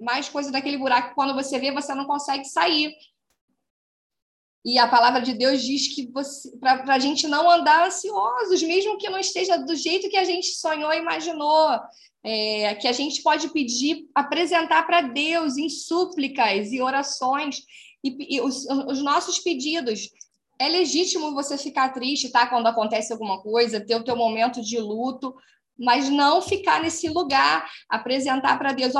mais 0.00 0.28
coisas 0.28 0.50
daquele 0.50 0.78
buraco. 0.78 1.14
Quando 1.14 1.34
você 1.34 1.58
vê, 1.58 1.70
você 1.70 1.94
não 1.94 2.06
consegue 2.06 2.44
sair. 2.44 2.92
E 4.66 4.80
a 4.80 4.88
palavra 4.88 5.22
de 5.22 5.32
Deus 5.32 5.62
diz 5.62 5.94
que 5.94 6.10
para 6.58 6.92
a 6.92 6.98
gente 6.98 7.28
não 7.28 7.48
andar 7.48 7.86
ansiosos, 7.86 8.60
mesmo 8.64 8.98
que 8.98 9.08
não 9.08 9.20
esteja 9.20 9.56
do 9.56 9.76
jeito 9.76 10.10
que 10.10 10.16
a 10.16 10.24
gente 10.24 10.48
sonhou 10.48 10.92
e 10.92 10.98
imaginou, 10.98 11.78
é, 12.24 12.74
que 12.74 12.88
a 12.88 12.92
gente 12.92 13.22
pode 13.22 13.48
pedir, 13.50 14.08
apresentar 14.12 14.84
para 14.84 15.02
Deus 15.02 15.56
em 15.56 15.68
súplicas 15.68 16.72
e 16.72 16.82
orações 16.82 17.62
e, 18.02 18.36
e 18.36 18.40
os, 18.40 18.66
os, 18.88 19.00
nossos 19.04 19.38
pedidos. 19.38 20.10
É 20.58 20.68
legítimo 20.68 21.32
você 21.32 21.56
ficar 21.56 21.90
triste, 21.90 22.32
tá? 22.32 22.48
Quando 22.48 22.66
acontece 22.66 23.12
alguma 23.12 23.40
coisa, 23.40 23.78
ter 23.78 23.94
o 23.94 24.02
teu 24.02 24.16
momento 24.16 24.60
de 24.60 24.80
luto, 24.80 25.32
mas 25.78 26.10
não 26.10 26.42
ficar 26.42 26.82
nesse 26.82 27.08
lugar, 27.08 27.70
apresentar 27.88 28.58
para 28.58 28.72
Deus, 28.72 28.94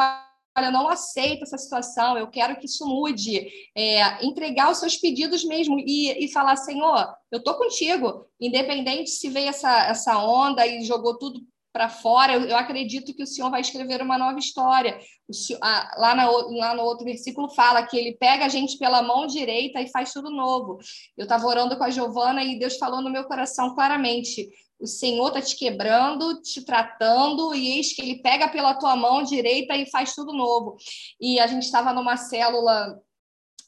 olha, 0.56 0.66
eu 0.66 0.72
não 0.72 0.88
aceito 0.88 1.42
essa 1.42 1.58
situação, 1.58 2.16
eu 2.16 2.28
quero 2.28 2.56
que 2.56 2.66
isso 2.66 2.86
mude. 2.86 3.48
É, 3.76 4.24
entregar 4.24 4.70
os 4.70 4.78
seus 4.78 4.96
pedidos 4.96 5.44
mesmo 5.44 5.78
e, 5.78 6.24
e 6.24 6.32
falar, 6.32 6.56
Senhor, 6.56 7.14
eu 7.30 7.38
estou 7.38 7.54
contigo, 7.54 8.26
independente 8.40 9.10
se 9.10 9.28
veio 9.28 9.48
essa, 9.48 9.86
essa 9.86 10.18
onda 10.18 10.66
e 10.66 10.84
jogou 10.84 11.18
tudo 11.18 11.40
para 11.76 11.90
fora, 11.90 12.32
eu, 12.32 12.40
eu, 12.46 12.56
acredito 12.56 13.12
que 13.12 13.22
o 13.22 13.26
Senhor 13.26 13.50
vai 13.50 13.60
escrever 13.60 14.00
uma 14.00 14.16
nova 14.16 14.38
história. 14.38 14.98
Senhor, 15.30 15.60
lá, 15.60 16.14
na, 16.14 16.26
lá 16.30 16.74
no 16.74 16.82
outro 16.82 17.04
versículo 17.04 17.50
fala 17.50 17.86
que 17.86 17.98
ele 17.98 18.16
pega 18.16 18.46
a 18.46 18.48
gente 18.48 18.78
pela 18.78 19.02
mão 19.02 19.26
direita 19.26 19.78
e 19.82 19.90
faz 19.90 20.10
tudo 20.10 20.30
novo. 20.30 20.78
Eu 21.18 21.24
estava 21.24 21.46
orando 21.46 21.76
com 21.76 21.84
a 21.84 21.90
Giovana 21.90 22.42
e 22.42 22.58
Deus 22.58 22.78
falou 22.78 23.02
no 23.02 23.10
meu 23.10 23.24
coração 23.24 23.74
claramente: 23.74 24.48
o 24.78 24.86
Senhor 24.86 25.28
está 25.28 25.40
te 25.40 25.56
quebrando, 25.56 26.40
te 26.42 26.64
tratando, 26.64 27.54
e 27.54 27.76
eis 27.76 27.94
que 27.94 28.02
ele 28.02 28.20
pega 28.22 28.48
pela 28.48 28.74
tua 28.74 28.94
mão 28.94 29.22
direita 29.22 29.74
e 29.76 29.90
faz 29.90 30.14
tudo 30.14 30.32
novo. 30.32 30.76
E 31.20 31.40
a 31.40 31.46
gente 31.46 31.62
estava 31.62 31.92
numa 31.92 32.16
célula 32.16 33.00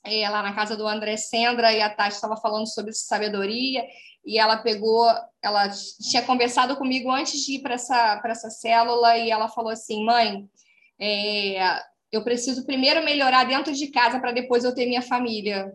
é, 0.04 0.28
lá 0.28 0.42
na 0.42 0.54
casa 0.54 0.76
do 0.76 0.86
André 0.86 1.16
Sendra 1.16 1.72
e 1.72 1.80
a 1.80 1.94
Tati 1.94 2.14
estava 2.14 2.36
falando 2.36 2.66
sobre 2.66 2.92
sabedoria 2.92 3.84
e 4.24 4.38
ela 4.38 4.58
pegou, 4.58 5.06
ela 5.42 5.68
tinha 5.70 6.22
conversado 6.22 6.76
comigo 6.76 7.10
antes 7.10 7.40
de 7.44 7.54
ir 7.54 7.62
para 7.62 7.74
essa, 7.74 8.20
essa 8.24 8.50
célula 8.50 9.16
e 9.16 9.30
ela 9.30 9.48
falou 9.48 9.70
assim, 9.70 10.04
mãe, 10.04 10.48
é, 11.00 11.82
eu 12.12 12.22
preciso 12.22 12.66
primeiro 12.66 13.02
melhorar 13.04 13.44
dentro 13.44 13.72
de 13.72 13.86
casa 13.88 14.20
para 14.20 14.32
depois 14.32 14.64
eu 14.64 14.74
ter 14.74 14.86
minha 14.86 15.02
família. 15.02 15.72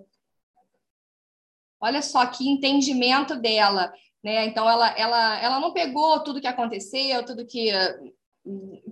Olha 1.81 2.01
só 2.01 2.25
que 2.25 2.47
entendimento 2.47 3.35
dela, 3.35 3.91
né? 4.23 4.45
Então 4.45 4.69
ela, 4.69 4.89
ela, 4.97 5.41
ela 5.41 5.59
não 5.59 5.73
pegou 5.73 6.23
tudo 6.23 6.41
que 6.41 6.47
aconteceu, 6.47 7.25
tudo 7.25 7.45
que 7.45 7.71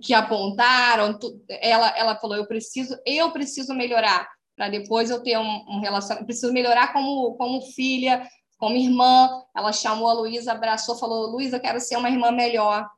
que 0.00 0.14
apontaram, 0.14 1.18
ela, 1.46 1.90
ela 1.90 2.16
falou, 2.16 2.38
eu 2.38 2.46
preciso, 2.46 2.98
eu 3.04 3.30
preciso 3.32 3.74
melhorar 3.74 4.26
para 4.56 4.68
depois 4.68 5.10
eu 5.10 5.22
ter 5.22 5.38
um, 5.38 5.64
um 5.68 5.80
relacionamento, 5.80 6.26
preciso 6.26 6.52
melhorar 6.52 6.92
como, 6.92 7.34
como 7.34 7.62
filha, 7.62 8.28
como 8.58 8.76
irmã. 8.76 9.42
Ela 9.56 9.72
chamou 9.72 10.08
a 10.08 10.12
Luísa, 10.12 10.52
abraçou, 10.52 10.98
falou: 10.98 11.30
Luísa, 11.30 11.56
eu 11.56 11.60
quero 11.60 11.80
ser 11.80 11.96
uma 11.96 12.10
irmã 12.10 12.30
melhor. 12.30 12.88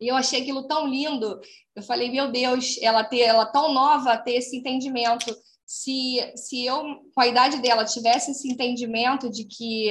E 0.00 0.08
eu 0.08 0.16
achei 0.16 0.40
aquilo 0.40 0.66
tão 0.66 0.86
lindo. 0.86 1.40
Eu 1.74 1.82
falei: 1.82 2.10
meu 2.10 2.30
Deus, 2.30 2.78
ela 2.80 3.04
ter, 3.04 3.20
ela 3.20 3.46
tão 3.46 3.72
nova 3.72 4.16
ter 4.16 4.32
esse 4.32 4.56
entendimento. 4.56 5.36
Se, 5.64 6.32
se 6.34 6.64
eu, 6.64 6.82
com 7.14 7.20
a 7.20 7.26
idade 7.26 7.58
dela, 7.58 7.84
tivesse 7.84 8.30
esse 8.30 8.50
entendimento 8.50 9.30
de 9.30 9.44
que 9.44 9.90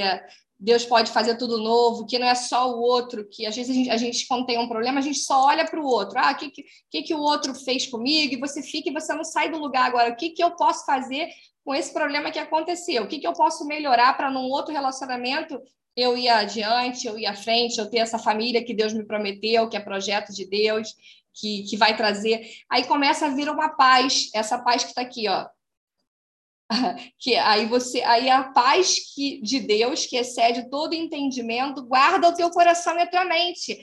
Deus 0.60 0.84
pode 0.86 1.12
fazer 1.12 1.36
tudo 1.36 1.60
novo, 1.60 2.06
que 2.06 2.18
não 2.18 2.28
é 2.28 2.34
só 2.34 2.72
o 2.72 2.80
outro, 2.80 3.28
que 3.30 3.46
às 3.46 3.56
vezes 3.56 3.70
a 3.70 3.74
gente, 3.74 3.90
a 3.92 3.98
gente 3.98 4.28
quando 4.28 4.46
tem 4.46 4.58
um 4.58 4.68
problema, 4.68 5.00
a 5.00 5.04
gente 5.04 5.20
só 5.20 5.46
olha 5.46 5.66
para 5.66 5.80
o 5.80 5.86
outro. 5.86 6.18
Ah, 6.18 6.32
o 6.32 6.36
que, 6.36 6.52
que, 6.90 7.04
que 7.04 7.14
o 7.14 7.20
outro 7.20 7.54
fez 7.54 7.86
comigo? 7.86 8.34
E 8.34 8.40
você 8.40 8.64
fica 8.64 8.90
e 8.90 8.94
você 8.94 9.14
não 9.14 9.24
sai 9.24 9.52
do 9.52 9.60
lugar 9.60 9.86
agora. 9.86 10.12
O 10.12 10.16
que, 10.16 10.32
que 10.32 10.44
eu 10.44 10.52
posso 10.52 10.84
fazer 10.86 11.30
com 11.64 11.76
esse 11.76 11.94
problema 11.94 12.32
que 12.32 12.40
aconteceu? 12.40 13.04
O 13.04 13.08
que, 13.08 13.20
que 13.20 13.28
eu 13.28 13.34
posso 13.34 13.66
melhorar 13.68 14.18
para 14.18 14.32
num 14.32 14.50
outro 14.50 14.74
relacionamento 14.74 15.62
eu 15.96 16.18
ir 16.18 16.30
adiante, 16.30 17.08
eu 17.08 17.18
ir 17.18 17.26
à 17.26 17.36
frente, 17.36 17.78
eu 17.78 17.90
ter 17.90 17.98
essa 17.98 18.20
família 18.20 18.64
que 18.64 18.74
Deus 18.74 18.94
me 18.94 19.06
prometeu, 19.06 19.68
que 19.68 19.76
é 19.76 19.80
projeto 19.80 20.32
de 20.32 20.48
Deus, 20.48 20.94
que, 21.34 21.64
que 21.64 21.78
vai 21.78 21.96
trazer. 21.96 22.48
Aí 22.70 22.84
começa 22.86 23.26
a 23.26 23.30
vir 23.30 23.50
uma 23.50 23.70
paz, 23.70 24.30
essa 24.34 24.58
paz 24.60 24.84
que 24.84 24.90
está 24.90 25.02
aqui, 25.02 25.28
ó. 25.28 25.48
Que 27.20 27.36
aí 27.36 27.66
você, 27.66 28.02
aí 28.02 28.30
a 28.30 28.52
paz 28.52 29.14
que, 29.14 29.42
de 29.42 29.60
Deus, 29.60 30.06
que 30.06 30.18
excede 30.18 30.70
todo 30.70 30.94
entendimento, 30.94 31.86
guarda 31.86 32.30
o 32.30 32.36
teu 32.36 32.50
coração 32.52 32.98
e 32.98 33.02
a 33.02 33.10
tua 33.10 33.26
mente. 33.26 33.78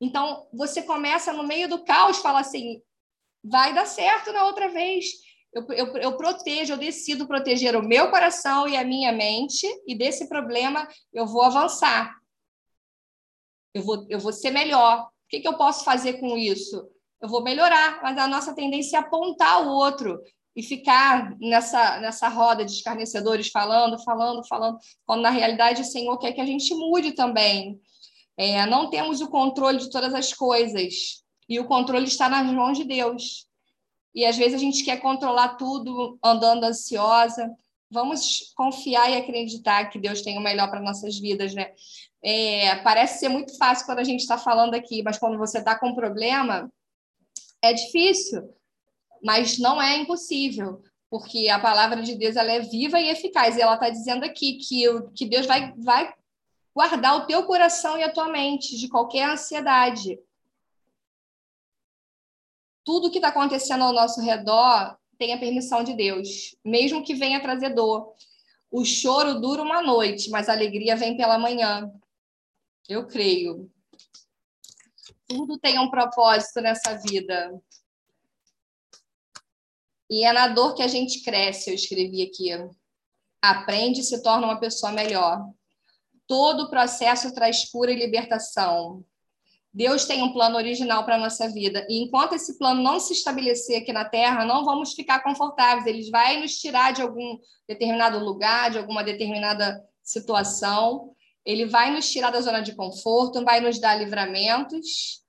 Então, 0.00 0.46
você 0.52 0.82
começa 0.82 1.32
no 1.32 1.42
meio 1.42 1.68
do 1.68 1.82
caos, 1.84 2.18
fala 2.18 2.40
assim: 2.40 2.82
vai 3.42 3.72
dar 3.74 3.86
certo 3.86 4.32
na 4.32 4.44
outra 4.44 4.68
vez 4.68 5.06
eu, 5.56 5.66
eu, 5.72 5.96
eu 5.96 6.16
protejo, 6.18 6.74
eu 6.74 6.76
decido 6.76 7.26
proteger 7.26 7.74
o 7.74 7.82
meu 7.82 8.10
coração 8.10 8.68
e 8.68 8.76
a 8.76 8.84
minha 8.84 9.10
mente, 9.10 9.66
e 9.86 9.96
desse 9.96 10.28
problema 10.28 10.86
eu 11.14 11.26
vou 11.26 11.42
avançar. 11.42 12.14
Eu 13.72 13.82
vou, 13.82 14.06
eu 14.10 14.18
vou 14.18 14.34
ser 14.34 14.50
melhor. 14.50 15.06
O 15.06 15.28
que, 15.30 15.40
que 15.40 15.48
eu 15.48 15.56
posso 15.56 15.82
fazer 15.82 16.20
com 16.20 16.36
isso? 16.36 16.86
Eu 17.22 17.28
vou 17.30 17.42
melhorar, 17.42 18.02
mas 18.02 18.18
a 18.18 18.28
nossa 18.28 18.54
tendência 18.54 18.98
é 18.98 19.00
apontar 19.00 19.66
o 19.66 19.70
outro 19.70 20.20
e 20.56 20.62
ficar 20.62 21.36
nessa, 21.38 22.00
nessa 22.00 22.28
roda 22.28 22.64
de 22.64 22.72
escarnecedores 22.72 23.48
falando, 23.48 24.02
falando, 24.02 24.46
falando, 24.48 24.78
quando 25.04 25.20
na 25.20 25.30
realidade 25.30 25.82
o 25.82 25.84
Senhor 25.84 26.18
quer 26.18 26.32
que 26.32 26.40
a 26.40 26.46
gente 26.46 26.74
mude 26.74 27.12
também. 27.12 27.78
É, 28.38 28.64
não 28.66 28.88
temos 28.88 29.20
o 29.20 29.28
controle 29.28 29.78
de 29.78 29.90
todas 29.90 30.14
as 30.14 30.32
coisas, 30.32 31.22
e 31.48 31.60
o 31.60 31.66
controle 31.66 32.06
está 32.06 32.28
nas 32.28 32.46
mãos 32.50 32.76
de 32.76 32.84
Deus 32.84 33.46
e 34.16 34.24
às 34.24 34.34
vezes 34.34 34.54
a 34.54 34.58
gente 34.58 34.82
quer 34.82 34.98
controlar 34.98 35.56
tudo 35.56 36.18
andando 36.24 36.64
ansiosa. 36.64 37.54
Vamos 37.90 38.52
confiar 38.56 39.10
e 39.10 39.16
acreditar 39.16 39.90
que 39.90 39.98
Deus 39.98 40.22
tem 40.22 40.38
o 40.38 40.40
melhor 40.40 40.70
para 40.70 40.80
nossas 40.80 41.18
vidas, 41.18 41.54
né? 41.54 41.70
É, 42.24 42.76
parece 42.76 43.20
ser 43.20 43.28
muito 43.28 43.56
fácil 43.58 43.84
quando 43.84 43.98
a 43.98 44.04
gente 44.04 44.20
está 44.20 44.38
falando 44.38 44.74
aqui, 44.74 45.02
mas 45.02 45.18
quando 45.18 45.36
você 45.36 45.58
está 45.58 45.78
com 45.78 45.90
um 45.90 45.94
problema, 45.94 46.72
é 47.62 47.74
difícil, 47.74 48.42
mas 49.22 49.58
não 49.58 49.80
é 49.80 49.98
impossível, 49.98 50.82
porque 51.10 51.48
a 51.48 51.58
palavra 51.58 52.02
de 52.02 52.14
Deus 52.14 52.36
ela 52.36 52.52
é 52.52 52.60
viva 52.60 53.00
e 53.00 53.08
eficaz. 53.08 53.56
E 53.56 53.62
ela 53.62 53.74
está 53.74 53.90
dizendo 53.90 54.24
aqui 54.24 54.54
que, 54.54 54.84
que 55.14 55.26
Deus 55.26 55.46
vai, 55.46 55.72
vai 55.76 56.14
guardar 56.74 57.16
o 57.16 57.26
teu 57.26 57.44
coração 57.44 57.98
e 57.98 58.02
a 58.02 58.12
tua 58.12 58.28
mente 58.28 58.76
de 58.76 58.88
qualquer 58.88 59.28
ansiedade 59.30 60.18
tudo 62.86 63.10
que 63.10 63.18
está 63.18 63.28
acontecendo 63.28 63.82
ao 63.82 63.92
nosso 63.92 64.20
redor 64.20 64.96
tem 65.18 65.34
a 65.34 65.38
permissão 65.38 65.82
de 65.82 65.92
Deus, 65.92 66.54
mesmo 66.64 67.02
que 67.02 67.14
venha 67.14 67.42
trazer 67.42 67.74
dor. 67.74 68.14
O 68.70 68.84
choro 68.84 69.40
dura 69.40 69.60
uma 69.60 69.82
noite, 69.82 70.30
mas 70.30 70.48
a 70.48 70.52
alegria 70.52 70.94
vem 70.94 71.16
pela 71.16 71.36
manhã. 71.36 71.90
Eu 72.88 73.06
creio. 73.08 73.68
Tudo 75.26 75.58
tem 75.58 75.80
um 75.80 75.90
propósito 75.90 76.60
nessa 76.60 76.94
vida. 76.98 77.60
E 80.08 80.24
é 80.24 80.32
na 80.32 80.48
dor 80.48 80.74
que 80.74 80.82
a 80.82 80.88
gente 80.88 81.22
cresce, 81.22 81.70
eu 81.70 81.74
escrevi 81.74 82.22
aqui. 82.22 82.50
Aprende 83.42 84.00
e 84.00 84.04
se 84.04 84.22
torna 84.22 84.46
uma 84.46 84.60
pessoa 84.60 84.92
melhor. 84.92 85.44
Todo 86.26 86.64
o 86.64 86.70
processo 86.70 87.32
traz 87.34 87.68
cura 87.70 87.92
e 87.92 87.96
libertação. 87.96 89.04
Deus 89.76 90.06
tem 90.06 90.22
um 90.22 90.32
plano 90.32 90.56
original 90.56 91.04
para 91.04 91.16
a 91.16 91.18
nossa 91.18 91.50
vida. 91.50 91.86
E 91.88 92.02
enquanto 92.02 92.34
esse 92.34 92.56
plano 92.56 92.82
não 92.82 92.98
se 92.98 93.12
estabelecer 93.12 93.82
aqui 93.82 93.92
na 93.92 94.06
Terra, 94.06 94.44
não 94.44 94.64
vamos 94.64 94.94
ficar 94.94 95.22
confortáveis. 95.22 95.86
Ele 95.86 96.10
vai 96.10 96.40
nos 96.40 96.56
tirar 96.56 96.94
de 96.94 97.02
algum 97.02 97.38
determinado 97.68 98.18
lugar, 98.18 98.70
de 98.70 98.78
alguma 98.78 99.04
determinada 99.04 99.78
situação. 100.02 101.12
Ele 101.44 101.66
vai 101.66 101.92
nos 101.92 102.10
tirar 102.10 102.30
da 102.30 102.40
zona 102.40 102.60
de 102.60 102.74
conforto, 102.74 103.44
vai 103.44 103.60
nos 103.60 103.78
dar 103.78 103.96
livramentos, 103.96 105.25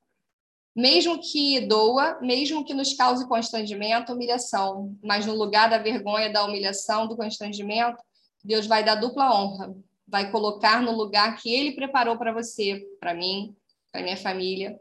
mesmo 0.77 1.19
que 1.19 1.59
doa, 1.61 2.19
mesmo 2.21 2.63
que 2.63 2.71
nos 2.71 2.93
cause 2.93 3.27
constrangimento, 3.27 4.13
humilhação. 4.13 4.95
Mas 5.03 5.25
no 5.25 5.33
lugar 5.33 5.67
da 5.67 5.79
vergonha, 5.79 6.31
da 6.31 6.45
humilhação, 6.45 7.07
do 7.07 7.17
constrangimento, 7.17 7.97
Deus 8.43 8.67
vai 8.67 8.83
dar 8.83 8.93
dupla 8.93 9.33
honra. 9.33 9.75
Vai 10.07 10.29
colocar 10.29 10.79
no 10.79 10.91
lugar 10.91 11.35
que 11.37 11.51
Ele 11.51 11.71
preparou 11.71 12.15
para 12.15 12.31
você, 12.31 12.85
para 12.99 13.15
mim, 13.15 13.55
para 13.91 14.03
minha 14.03 14.15
família, 14.15 14.79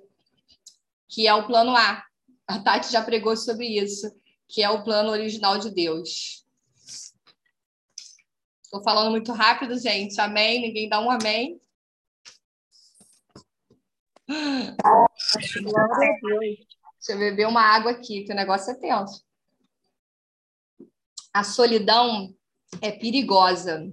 que 1.09 1.26
é 1.26 1.35
o 1.35 1.46
plano 1.46 1.74
A. 1.74 2.04
A 2.46 2.59
Tati 2.59 2.92
já 2.92 3.02
pregou 3.02 3.35
sobre 3.35 3.66
isso, 3.66 4.14
que 4.46 4.62
é 4.62 4.68
o 4.68 4.85
plano 4.85 5.11
original 5.11 5.59
de 5.59 5.70
Deus. 5.70 6.44
Estou 8.62 8.82
falando 8.82 9.11
muito 9.11 9.32
rápido, 9.32 9.78
gente. 9.78 10.20
Amém? 10.20 10.61
Ninguém 10.61 10.90
dá 10.90 11.00
um 11.00 11.11
amém? 11.11 11.59
Deixa 16.95 17.12
eu 17.12 17.19
beber 17.19 17.47
uma 17.47 17.62
água 17.62 17.93
aqui, 17.93 18.25
que 18.25 18.33
o 18.33 18.37
negócio 18.37 18.73
é 18.73 18.75
tenso. 18.75 19.25
A 21.33 21.45
solidão 21.45 22.35
é 22.81 22.91
perigosa 22.91 23.93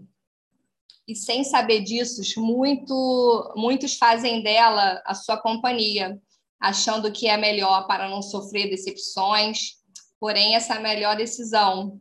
e 1.07 1.15
sem 1.15 1.43
saber 1.43 1.81
disso, 1.81 2.21
muito, 2.39 3.53
muitos 3.55 3.97
fazem 3.97 4.41
dela 4.41 5.01
a 5.05 5.13
sua 5.13 5.37
companhia, 5.37 6.19
achando 6.59 7.11
que 7.11 7.27
é 7.27 7.35
melhor 7.35 7.87
para 7.87 8.09
não 8.09 8.21
sofrer 8.21 8.69
decepções. 8.69 9.73
Porém, 10.19 10.55
essa 10.55 10.75
é 10.75 10.77
a 10.77 10.81
melhor 10.81 11.17
decisão, 11.17 11.99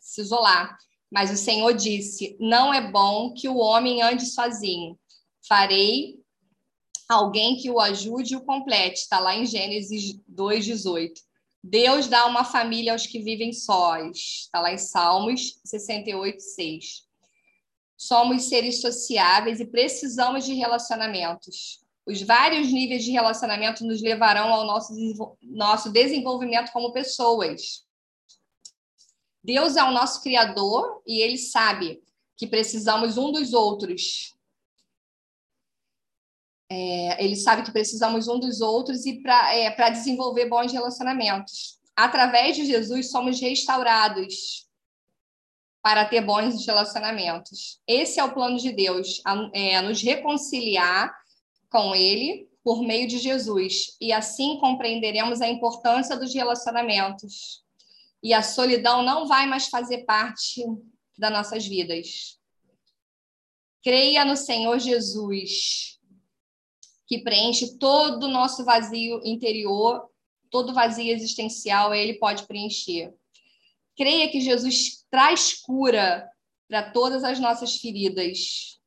se 0.00 0.22
isolar. 0.22 0.78
Mas 1.10 1.30
o 1.30 1.36
Senhor 1.36 1.72
disse: 1.74 2.36
Não 2.40 2.72
é 2.72 2.80
bom 2.90 3.34
que 3.34 3.48
o 3.48 3.58
homem 3.58 4.02
ande 4.02 4.24
sozinho. 4.24 4.98
Farei 5.46 6.17
alguém 7.08 7.56
que 7.56 7.70
o 7.70 7.80
ajude 7.80 8.34
e 8.34 8.36
o 8.36 8.44
complete. 8.44 8.96
Está 8.98 9.18
lá 9.18 9.36
em 9.36 9.46
Gênesis 9.46 10.18
2,18. 10.30 11.12
Deus 11.62 12.06
dá 12.06 12.26
uma 12.26 12.44
família 12.44 12.92
aos 12.92 13.06
que 13.06 13.20
vivem 13.20 13.52
sós. 13.52 14.44
Está 14.44 14.60
lá 14.60 14.72
em 14.72 14.78
Salmos 14.78 15.58
68, 15.64 16.40
6 16.40 17.08
somos 17.98 18.44
seres 18.44 18.80
sociáveis 18.80 19.58
e 19.58 19.66
precisamos 19.66 20.46
de 20.46 20.54
relacionamentos. 20.54 21.80
Os 22.06 22.22
vários 22.22 22.72
níveis 22.72 23.04
de 23.04 23.10
relacionamento 23.10 23.84
nos 23.84 24.00
levarão 24.00 24.54
ao 24.54 24.64
nosso, 24.64 24.94
nosso 25.42 25.90
desenvolvimento 25.90 26.70
como 26.70 26.92
pessoas. 26.92 27.84
Deus 29.42 29.76
é 29.76 29.82
o 29.82 29.90
nosso 29.90 30.22
Criador 30.22 31.02
e 31.04 31.20
Ele 31.20 31.36
sabe 31.36 32.00
que 32.36 32.46
precisamos 32.46 33.18
um 33.18 33.32
dos 33.32 33.52
outros. 33.52 34.34
É, 36.70 37.24
ele 37.24 37.34
sabe 37.34 37.62
que 37.62 37.72
precisamos 37.72 38.28
um 38.28 38.38
dos 38.38 38.60
outros 38.60 39.06
e 39.06 39.22
para 39.22 39.54
é, 39.54 39.90
desenvolver 39.90 40.48
bons 40.48 40.72
relacionamentos. 40.72 41.78
Através 41.96 42.56
de 42.56 42.64
Jesus, 42.64 43.10
somos 43.10 43.40
restaurados 43.40 44.68
para 45.82 46.04
ter 46.04 46.20
bons 46.20 46.66
relacionamentos. 46.66 47.80
Esse 47.86 48.20
é 48.20 48.24
o 48.24 48.34
plano 48.34 48.58
de 48.58 48.70
Deus, 48.72 49.22
é, 49.54 49.80
nos 49.80 50.02
reconciliar 50.02 51.14
com 51.70 51.94
Ele 51.94 52.48
por 52.62 52.82
meio 52.82 53.08
de 53.08 53.18
Jesus. 53.18 53.96
E 54.00 54.12
assim 54.12 54.58
compreenderemos 54.58 55.40
a 55.40 55.48
importância 55.48 56.16
dos 56.16 56.34
relacionamentos. 56.34 57.64
E 58.22 58.34
a 58.34 58.42
solidão 58.42 59.02
não 59.02 59.26
vai 59.26 59.46
mais 59.46 59.68
fazer 59.68 60.04
parte 60.04 60.62
das 61.16 61.32
nossas 61.32 61.66
vidas. 61.66 62.38
Creia 63.82 64.24
no 64.24 64.36
Senhor 64.36 64.78
Jesus, 64.78 65.97
que 67.08 67.22
preenche 67.22 67.78
todo 67.78 68.24
o 68.24 68.30
nosso 68.30 68.66
vazio 68.66 69.22
interior, 69.24 70.10
todo 70.50 70.74
vazio 70.74 71.10
existencial, 71.10 71.94
ele 71.94 72.18
pode 72.18 72.46
preencher. 72.46 73.14
Creia 73.96 74.30
que 74.30 74.40
Jesus 74.42 75.06
traz 75.10 75.54
cura 75.54 76.30
para 76.68 76.92
todas 76.92 77.24
as 77.24 77.40
nossas 77.40 77.76
feridas. 77.76 78.78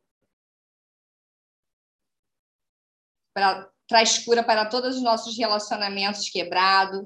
Pra, 3.34 3.68
traz 3.88 4.20
cura 4.20 4.44
para 4.44 4.68
todos 4.68 4.98
os 4.98 5.02
nossos 5.02 5.36
relacionamentos 5.36 6.30
quebrados. 6.30 7.04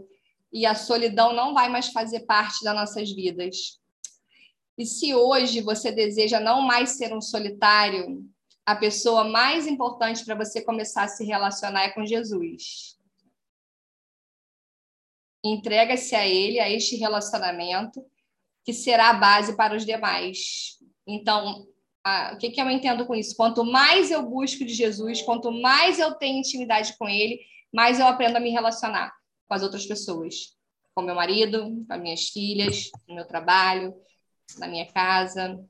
E 0.51 0.65
a 0.65 0.75
solidão 0.75 1.33
não 1.33 1.53
vai 1.53 1.69
mais 1.69 1.87
fazer 1.87 2.25
parte 2.25 2.61
das 2.63 2.75
nossas 2.75 3.09
vidas. 3.09 3.79
E 4.77 4.85
se 4.85 5.15
hoje 5.15 5.61
você 5.61 5.93
deseja 5.93 6.41
não 6.41 6.61
mais 6.61 6.91
ser 6.97 7.13
um 7.13 7.21
solitário, 7.21 8.29
a 8.65 8.75
pessoa 8.75 9.23
mais 9.23 9.67
importante 9.67 10.25
para 10.25 10.35
você 10.35 10.61
começar 10.61 11.03
a 11.03 11.07
se 11.07 11.23
relacionar 11.23 11.83
é 11.83 11.91
com 11.91 12.05
Jesus. 12.05 12.97
Entrega-se 15.43 16.15
a 16.15 16.27
Ele, 16.27 16.59
a 16.59 16.69
este 16.69 16.95
relacionamento, 16.95 18.03
que 18.63 18.73
será 18.73 19.11
a 19.11 19.13
base 19.13 19.55
para 19.55 19.75
os 19.75 19.85
demais. 19.85 20.79
Então, 21.05 21.67
a, 22.03 22.33
o 22.33 22.37
que, 22.39 22.49
que 22.49 22.59
eu 22.59 22.67
entendo 22.69 23.05
com 23.05 23.13
isso? 23.13 23.35
Quanto 23.35 23.63
mais 23.63 24.09
eu 24.09 24.27
busco 24.27 24.65
de 24.65 24.73
Jesus, 24.73 25.21
quanto 25.21 25.51
mais 25.51 25.99
eu 25.99 26.15
tenho 26.15 26.39
intimidade 26.39 26.97
com 26.97 27.07
Ele, 27.07 27.39
mais 27.71 27.99
eu 27.99 28.07
aprendo 28.07 28.37
a 28.37 28.39
me 28.39 28.49
relacionar 28.49 29.13
com 29.47 29.53
as 29.53 29.61
outras 29.61 29.85
pessoas. 29.85 30.55
Com 30.95 31.03
meu 31.03 31.13
marido, 31.13 31.85
com 31.85 31.93
as 31.93 32.01
minhas 32.01 32.29
filhas, 32.29 32.89
no 33.07 33.13
meu 33.13 33.27
trabalho, 33.27 33.93
na 34.57 34.67
minha 34.67 34.91
casa, 34.91 35.63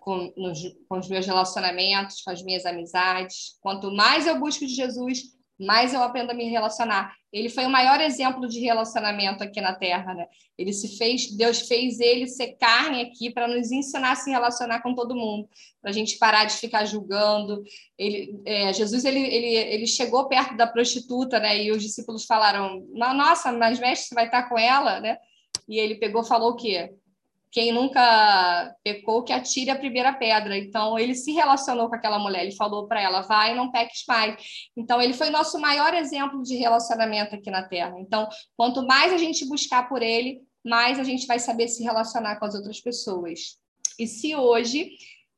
com, 0.00 0.32
nos, 0.36 0.60
com 0.88 0.98
os 0.98 1.08
meus 1.08 1.26
relacionamentos, 1.26 2.22
com 2.22 2.30
as 2.30 2.42
minhas 2.42 2.64
amizades. 2.64 3.56
Quanto 3.60 3.90
mais 3.92 4.26
eu 4.26 4.38
busco 4.38 4.66
de 4.66 4.74
Jesus, 4.74 5.34
mais 5.58 5.94
eu 5.94 6.02
aprendo 6.02 6.30
a 6.30 6.34
me 6.34 6.48
relacionar. 6.48 7.14
Ele 7.32 7.48
foi 7.48 7.64
o 7.64 7.70
maior 7.70 8.00
exemplo 8.00 8.48
de 8.48 8.60
relacionamento 8.60 9.42
aqui 9.42 9.60
na 9.60 9.74
Terra, 9.74 10.14
né? 10.14 10.26
Ele 10.56 10.72
se 10.72 10.96
fez, 10.96 11.36
Deus 11.36 11.62
fez 11.62 12.00
ele 12.00 12.26
ser 12.26 12.56
carne 12.58 13.02
aqui 13.02 13.30
para 13.30 13.48
nos 13.48 13.70
ensinar 13.70 14.12
a 14.12 14.16
se 14.16 14.30
relacionar 14.30 14.82
com 14.82 14.94
todo 14.94 15.16
mundo, 15.16 15.48
para 15.80 15.90
a 15.90 15.94
gente 15.94 16.18
parar 16.18 16.44
de 16.44 16.54
ficar 16.54 16.84
julgando. 16.84 17.62
Ele, 17.98 18.40
é, 18.44 18.72
Jesus 18.72 19.04
ele, 19.04 19.20
ele, 19.20 19.54
ele 19.54 19.86
chegou 19.86 20.28
perto 20.28 20.56
da 20.56 20.66
prostituta, 20.66 21.38
né? 21.38 21.62
E 21.62 21.70
os 21.70 21.82
discípulos 21.82 22.24
falaram: 22.24 22.84
Nossa, 22.92 23.52
mas 23.52 23.78
mestre, 23.78 24.08
você 24.08 24.14
vai 24.14 24.26
estar 24.26 24.48
com 24.48 24.58
ela, 24.58 25.00
né? 25.00 25.18
E 25.68 25.78
ele 25.78 25.96
pegou, 25.96 26.24
falou 26.24 26.50
o 26.50 26.56
quê? 26.56 26.92
Quem 27.54 27.70
nunca 27.70 28.74
pecou 28.82 29.22
que 29.22 29.32
atire 29.32 29.70
a 29.70 29.78
primeira 29.78 30.12
pedra. 30.12 30.58
Então 30.58 30.98
ele 30.98 31.14
se 31.14 31.30
relacionou 31.30 31.88
com 31.88 31.94
aquela 31.94 32.18
mulher, 32.18 32.42
ele 32.42 32.56
falou 32.56 32.88
para 32.88 33.00
ela: 33.00 33.20
"Vai, 33.20 33.54
não 33.54 33.70
peques 33.70 34.02
mais". 34.08 34.36
Então 34.76 35.00
ele 35.00 35.14
foi 35.14 35.30
nosso 35.30 35.56
maior 35.60 35.94
exemplo 35.94 36.42
de 36.42 36.56
relacionamento 36.56 37.36
aqui 37.36 37.52
na 37.52 37.62
Terra. 37.62 37.94
Então, 38.00 38.28
quanto 38.56 38.84
mais 38.84 39.12
a 39.12 39.16
gente 39.16 39.46
buscar 39.46 39.88
por 39.88 40.02
ele, 40.02 40.42
mais 40.64 40.98
a 40.98 41.04
gente 41.04 41.28
vai 41.28 41.38
saber 41.38 41.68
se 41.68 41.84
relacionar 41.84 42.40
com 42.40 42.44
as 42.44 42.56
outras 42.56 42.80
pessoas. 42.80 43.56
E 44.00 44.08
se 44.08 44.34
hoje 44.34 44.90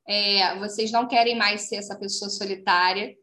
é, 0.09 0.59
vocês 0.59 0.90
não 0.90 1.07
querem 1.07 1.37
mais 1.37 1.68
ser 1.68 1.76
essa 1.76 1.98
pessoa 1.98 2.31
solitária, 2.31 3.14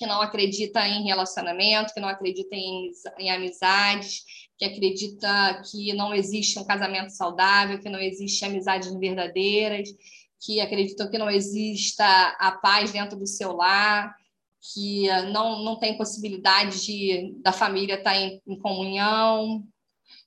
que 0.00 0.06
não 0.06 0.22
acredita 0.22 0.88
em 0.88 1.04
relacionamento, 1.04 1.92
que 1.92 2.00
não 2.00 2.08
acredita 2.08 2.56
em, 2.56 2.90
em 3.18 3.30
amizades, 3.30 4.24
que 4.56 4.64
acredita 4.64 5.60
que 5.70 5.92
não 5.92 6.14
existe 6.14 6.58
um 6.58 6.64
casamento 6.64 7.10
saudável, 7.10 7.78
que 7.78 7.90
não 7.90 7.98
existe 7.98 8.42
amizades 8.42 8.90
verdadeiras, 8.94 9.90
que 10.40 10.58
acreditam 10.58 11.10
que 11.10 11.18
não 11.18 11.30
exista 11.30 12.06
a 12.38 12.50
paz 12.50 12.92
dentro 12.92 13.18
do 13.18 13.26
seu 13.26 13.52
lar, 13.52 14.16
que 14.72 15.06
não, 15.32 15.62
não 15.62 15.78
tem 15.78 15.98
possibilidade 15.98 16.82
de, 16.82 17.34
da 17.42 17.52
família 17.52 17.96
estar 17.96 18.16
em, 18.16 18.40
em 18.46 18.58
comunhão. 18.58 19.62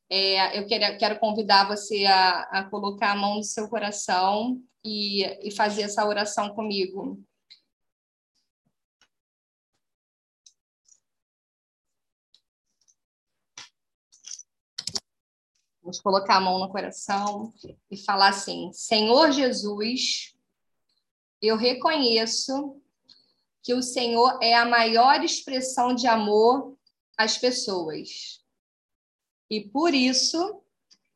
É, 0.07 0.59
eu 0.59 0.67
quero, 0.67 0.99
quero 0.99 1.19
convidar 1.19 1.67
você 1.67 2.05
a, 2.05 2.41
a 2.41 2.63
colocar 2.65 3.13
a 3.13 3.15
mão 3.15 3.37
no 3.37 3.43
seu 3.43 3.67
coração 3.67 4.61
e, 4.85 5.23
e 5.41 5.49
fazer 5.49 5.81
essa 5.81 6.05
oração 6.07 6.49
comigo. 6.49 7.19
Vamos 15.83 15.99
colocar 15.99 16.37
a 16.37 16.39
mão 16.39 16.59
no 16.59 16.69
coração 16.69 17.53
e 17.91 17.97
falar 17.97 18.29
assim: 18.29 18.71
Senhor 18.71 19.33
Jesus, 19.33 20.33
eu 21.41 21.57
reconheço 21.57 22.81
que 23.61 23.73
o 23.73 23.83
Senhor 23.83 24.39
é 24.41 24.53
a 24.53 24.65
maior 24.65 25.21
expressão 25.21 25.93
de 25.93 26.07
amor 26.07 26.77
às 27.17 27.37
pessoas. 27.37 28.41
E 29.49 29.59
por 29.59 29.93
isso, 29.93 30.63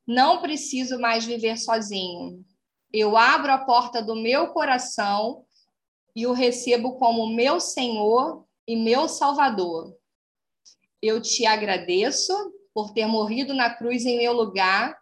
não 0.05 0.41
preciso 0.41 0.99
mais 0.99 1.23
viver 1.23 1.57
sozinho. 1.57 2.45
Eu 2.91 3.15
abro 3.15 3.53
a 3.53 3.59
porta 3.59 4.01
do 4.01 4.15
meu 4.17 4.49
coração 4.49 5.45
e 6.13 6.27
o 6.27 6.33
recebo 6.33 6.97
como 6.97 7.33
meu 7.33 7.61
Senhor 7.61 8.45
e 8.67 8.75
meu 8.75 9.07
Salvador. 9.07 9.97
Eu 11.01 11.21
te 11.21 11.45
agradeço 11.45 12.33
por 12.77 12.93
ter 12.93 13.07
morrido 13.07 13.55
na 13.55 13.73
cruz 13.73 14.05
em 14.05 14.19
meu 14.19 14.33
lugar 14.33 14.95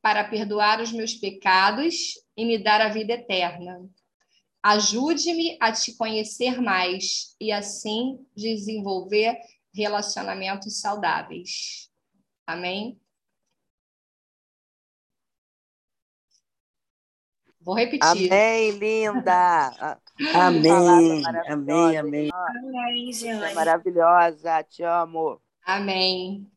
para 0.00 0.24
perdoar 0.24 0.80
os 0.80 0.90
meus 0.90 1.12
pecados 1.12 1.94
e 2.34 2.42
me 2.46 2.56
dar 2.56 2.80
a 2.80 2.88
vida 2.88 3.12
eterna. 3.12 3.86
Ajude-me 4.62 5.58
a 5.60 5.70
te 5.70 5.94
conhecer 5.94 6.58
mais 6.58 7.36
e 7.38 7.52
assim 7.52 8.18
desenvolver 8.34 9.38
relacionamentos 9.74 10.80
saudáveis. 10.80 11.90
Amém? 12.46 12.98
Vou 17.60 17.74
repetir. 17.74 18.32
Amém, 18.32 18.70
linda. 18.70 20.00
amém, 20.34 21.22
amém, 21.46 21.98
amém. 21.98 22.30
Amém, 22.32 23.54
Maravilhosa, 23.54 24.62
te 24.62 24.82
amo. 24.82 25.38
Amém. 25.62 26.50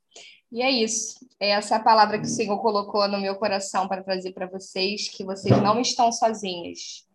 E 0.51 0.61
é 0.61 0.69
isso. 0.69 1.25
É 1.39 1.51
essa 1.51 1.77
a 1.77 1.79
palavra 1.79 2.19
que 2.19 2.25
o 2.25 2.29
Senhor 2.29 2.59
colocou 2.59 3.07
no 3.07 3.21
meu 3.21 3.35
coração 3.35 3.87
para 3.87 4.03
trazer 4.03 4.33
para 4.33 4.47
vocês, 4.47 5.07
que 5.07 5.23
vocês 5.23 5.55
não 5.61 5.79
estão 5.79 6.11
sozinhas. 6.11 7.07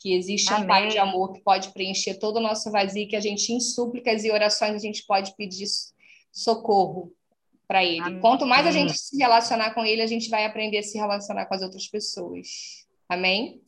Que 0.00 0.14
existe 0.14 0.52
Amém. 0.52 0.64
um 0.64 0.66
Pai 0.66 0.88
de 0.88 0.98
amor 0.98 1.32
que 1.32 1.40
pode 1.42 1.70
preencher 1.72 2.14
todo 2.14 2.36
o 2.36 2.42
nosso 2.42 2.72
vazio, 2.72 3.06
que 3.06 3.14
a 3.14 3.20
gente, 3.20 3.52
em 3.52 3.60
súplicas 3.60 4.24
e 4.24 4.32
orações, 4.32 4.74
a 4.74 4.78
gente 4.78 5.06
pode 5.06 5.32
pedir 5.36 5.66
socorro 6.32 7.12
para 7.68 7.84
Ele. 7.84 8.00
Amém. 8.00 8.20
Quanto 8.20 8.44
mais 8.44 8.66
a 8.66 8.72
gente 8.72 8.98
se 8.98 9.16
relacionar 9.16 9.72
com 9.74 9.84
Ele, 9.84 10.02
a 10.02 10.06
gente 10.06 10.28
vai 10.28 10.44
aprender 10.44 10.78
a 10.78 10.82
se 10.82 10.98
relacionar 10.98 11.46
com 11.46 11.54
as 11.54 11.62
outras 11.62 11.86
pessoas. 11.86 12.84
Amém? 13.08 13.62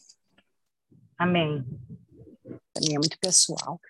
Amém. 1.16 1.64
Para 2.72 2.82
mim 2.82 2.94
é 2.94 2.98
muito 2.98 3.16
pessoal. 3.20 3.80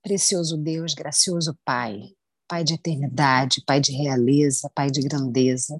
Precioso 0.00 0.56
Deus, 0.56 0.94
gracioso 0.94 1.58
Pai, 1.64 2.14
Pai 2.48 2.64
de 2.64 2.74
eternidade, 2.74 3.62
Pai 3.66 3.78
de 3.78 3.92
realeza, 3.92 4.70
Pai 4.74 4.90
de 4.90 5.02
grandeza. 5.02 5.78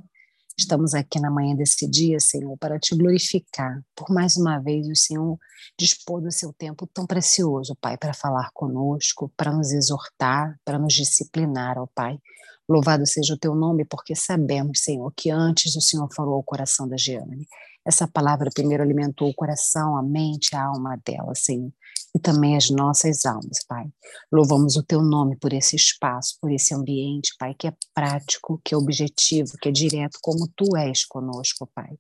Estamos 0.57 0.93
aqui 0.93 1.19
na 1.19 1.31
manhã 1.31 1.57
desse 1.57 1.89
dia, 1.89 2.21
Senhor, 2.21 2.59
para 2.59 2.79
te 2.79 2.95
glorificar. 2.95 3.83
Por 3.97 4.11
mais 4.11 4.37
uma 4.37 4.59
vez, 4.59 4.87
o 4.87 4.95
Senhor 4.95 5.39
dispor 5.79 6.21
do 6.21 6.31
seu 6.31 6.53
tempo 6.53 6.87
tão 6.87 7.07
precioso, 7.07 7.75
Pai, 7.81 7.97
para 7.97 8.13
falar 8.13 8.51
conosco, 8.53 9.33
para 9.35 9.51
nos 9.51 9.73
exortar, 9.73 10.61
para 10.63 10.79
nos 10.79 10.93
disciplinar, 10.93 11.79
ó 11.79 11.87
Pai. 11.95 12.19
Louvado 12.69 13.07
seja 13.07 13.33
o 13.33 13.39
teu 13.39 13.55
nome, 13.55 13.87
porque 13.87 14.15
sabemos, 14.15 14.81
Senhor, 14.81 15.11
que 15.17 15.31
antes 15.31 15.75
o 15.75 15.81
Senhor 15.81 16.07
falou 16.13 16.35
ao 16.35 16.43
coração 16.43 16.87
da 16.87 16.99
Jeane. 16.99 17.49
Essa 17.89 18.07
palavra 18.07 18.51
primeiro 18.53 18.83
alimentou 18.83 19.31
o 19.31 19.35
coração, 19.35 19.97
a 19.97 20.03
mente, 20.03 20.55
a 20.55 20.67
alma 20.67 21.01
dela, 21.05 21.35
Senhor 21.35 21.73
e 22.15 22.19
também 22.19 22.57
as 22.57 22.71
nossas 22.71 23.25
almas, 23.25 23.65
Pai. 23.67 23.87
Louvamos 24.33 24.77
o 24.77 24.83
teu 24.83 25.03
nome 25.03 25.37
por 25.37 25.53
esse 25.53 25.77
espaço, 25.77 26.37
por 26.41 26.51
esse 26.51 26.75
ambiente, 26.75 27.35
Pai, 27.39 27.55
que 27.55 27.69
é 27.69 27.73
prático, 27.95 28.61
que 28.65 28.75
é 28.75 28.77
objetivo, 28.77 29.53
que 29.61 29.69
é 29.69 29.73
direto, 29.73 30.19
como 30.23 30.49
tu 30.57 30.77
és 30.77 31.05
conosco, 31.05 31.69
Pai. 31.75 31.99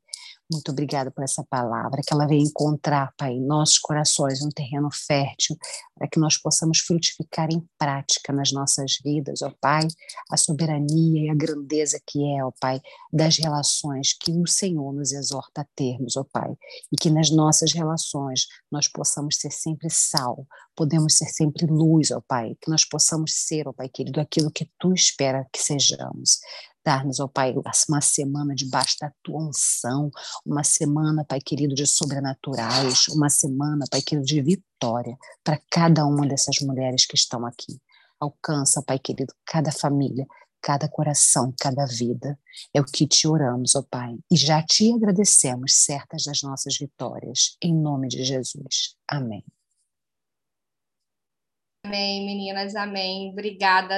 Muito 0.50 0.72
obrigada 0.72 1.10
por 1.10 1.22
essa 1.22 1.44
palavra, 1.44 2.00
que 2.00 2.12
ela 2.12 2.26
venha 2.26 2.42
encontrar, 2.42 3.12
Pai, 3.18 3.34
em 3.34 3.44
nossos 3.44 3.78
corações 3.78 4.42
um 4.42 4.48
terreno 4.48 4.88
fértil, 4.90 5.58
para 5.94 6.08
que 6.08 6.18
nós 6.18 6.38
possamos 6.38 6.78
frutificar 6.78 7.50
em 7.52 7.62
prática 7.78 8.32
nas 8.32 8.50
nossas 8.50 8.98
vidas, 9.04 9.42
ó 9.42 9.52
Pai, 9.60 9.86
a 10.30 10.38
soberania 10.38 11.26
e 11.26 11.28
a 11.28 11.34
grandeza 11.34 12.00
que 12.06 12.18
é, 12.34 12.42
ó 12.42 12.50
Pai, 12.58 12.80
das 13.12 13.36
relações 13.36 14.14
que 14.18 14.32
o 14.32 14.46
Senhor 14.46 14.90
nos 14.94 15.12
exorta 15.12 15.60
a 15.60 15.66
termos, 15.76 16.16
ó 16.16 16.24
Pai, 16.32 16.56
e 16.90 16.96
que 16.96 17.10
nas 17.10 17.30
nossas 17.30 17.74
relações 17.74 18.46
nós 18.72 18.88
possamos 18.88 19.36
ser 19.36 19.50
sempre 19.50 19.90
sal, 19.90 20.46
podemos 20.74 21.18
ser 21.18 21.26
sempre 21.26 21.66
luz, 21.66 22.10
ó 22.10 22.22
Pai, 22.26 22.56
que 22.58 22.70
nós 22.70 22.86
possamos 22.86 23.32
ser, 23.34 23.68
ó 23.68 23.72
Pai 23.74 23.90
querido, 23.90 24.18
aquilo 24.18 24.50
que 24.50 24.70
Tu 24.78 24.94
espera 24.94 25.46
que 25.52 25.60
sejamos 25.60 26.38
dar-nos, 26.88 27.20
ó 27.20 27.28
Pai, 27.28 27.54
uma 27.86 28.00
semana 28.00 28.54
debaixo 28.54 28.96
da 28.98 29.12
tua 29.22 29.46
unção, 29.46 30.10
uma 30.44 30.64
semana, 30.64 31.22
Pai 31.22 31.38
querido, 31.38 31.74
de 31.74 31.86
sobrenaturais, 31.86 33.08
uma 33.08 33.28
semana, 33.28 33.84
Pai 33.90 34.00
querido, 34.00 34.26
de 34.26 34.40
vitória 34.40 35.14
para 35.44 35.60
cada 35.70 36.06
uma 36.06 36.26
dessas 36.26 36.60
mulheres 36.62 37.04
que 37.04 37.14
estão 37.14 37.44
aqui. 37.44 37.78
Alcança, 38.18 38.82
Pai 38.82 38.98
querido, 38.98 39.34
cada 39.44 39.70
família, 39.70 40.26
cada 40.62 40.88
coração, 40.88 41.52
cada 41.60 41.84
vida. 41.84 42.38
É 42.72 42.80
o 42.80 42.86
que 42.86 43.06
te 43.06 43.28
oramos, 43.28 43.76
ó 43.76 43.82
Pai, 43.82 44.16
e 44.32 44.36
já 44.36 44.62
te 44.62 44.90
agradecemos 44.90 45.74
certas 45.74 46.24
das 46.24 46.42
nossas 46.42 46.78
vitórias, 46.78 47.58
em 47.62 47.74
nome 47.74 48.08
de 48.08 48.24
Jesus. 48.24 48.96
Amém. 49.06 49.44
Amém, 51.84 52.26
meninas, 52.26 52.74
amém. 52.74 53.30
Obrigada 53.30 53.96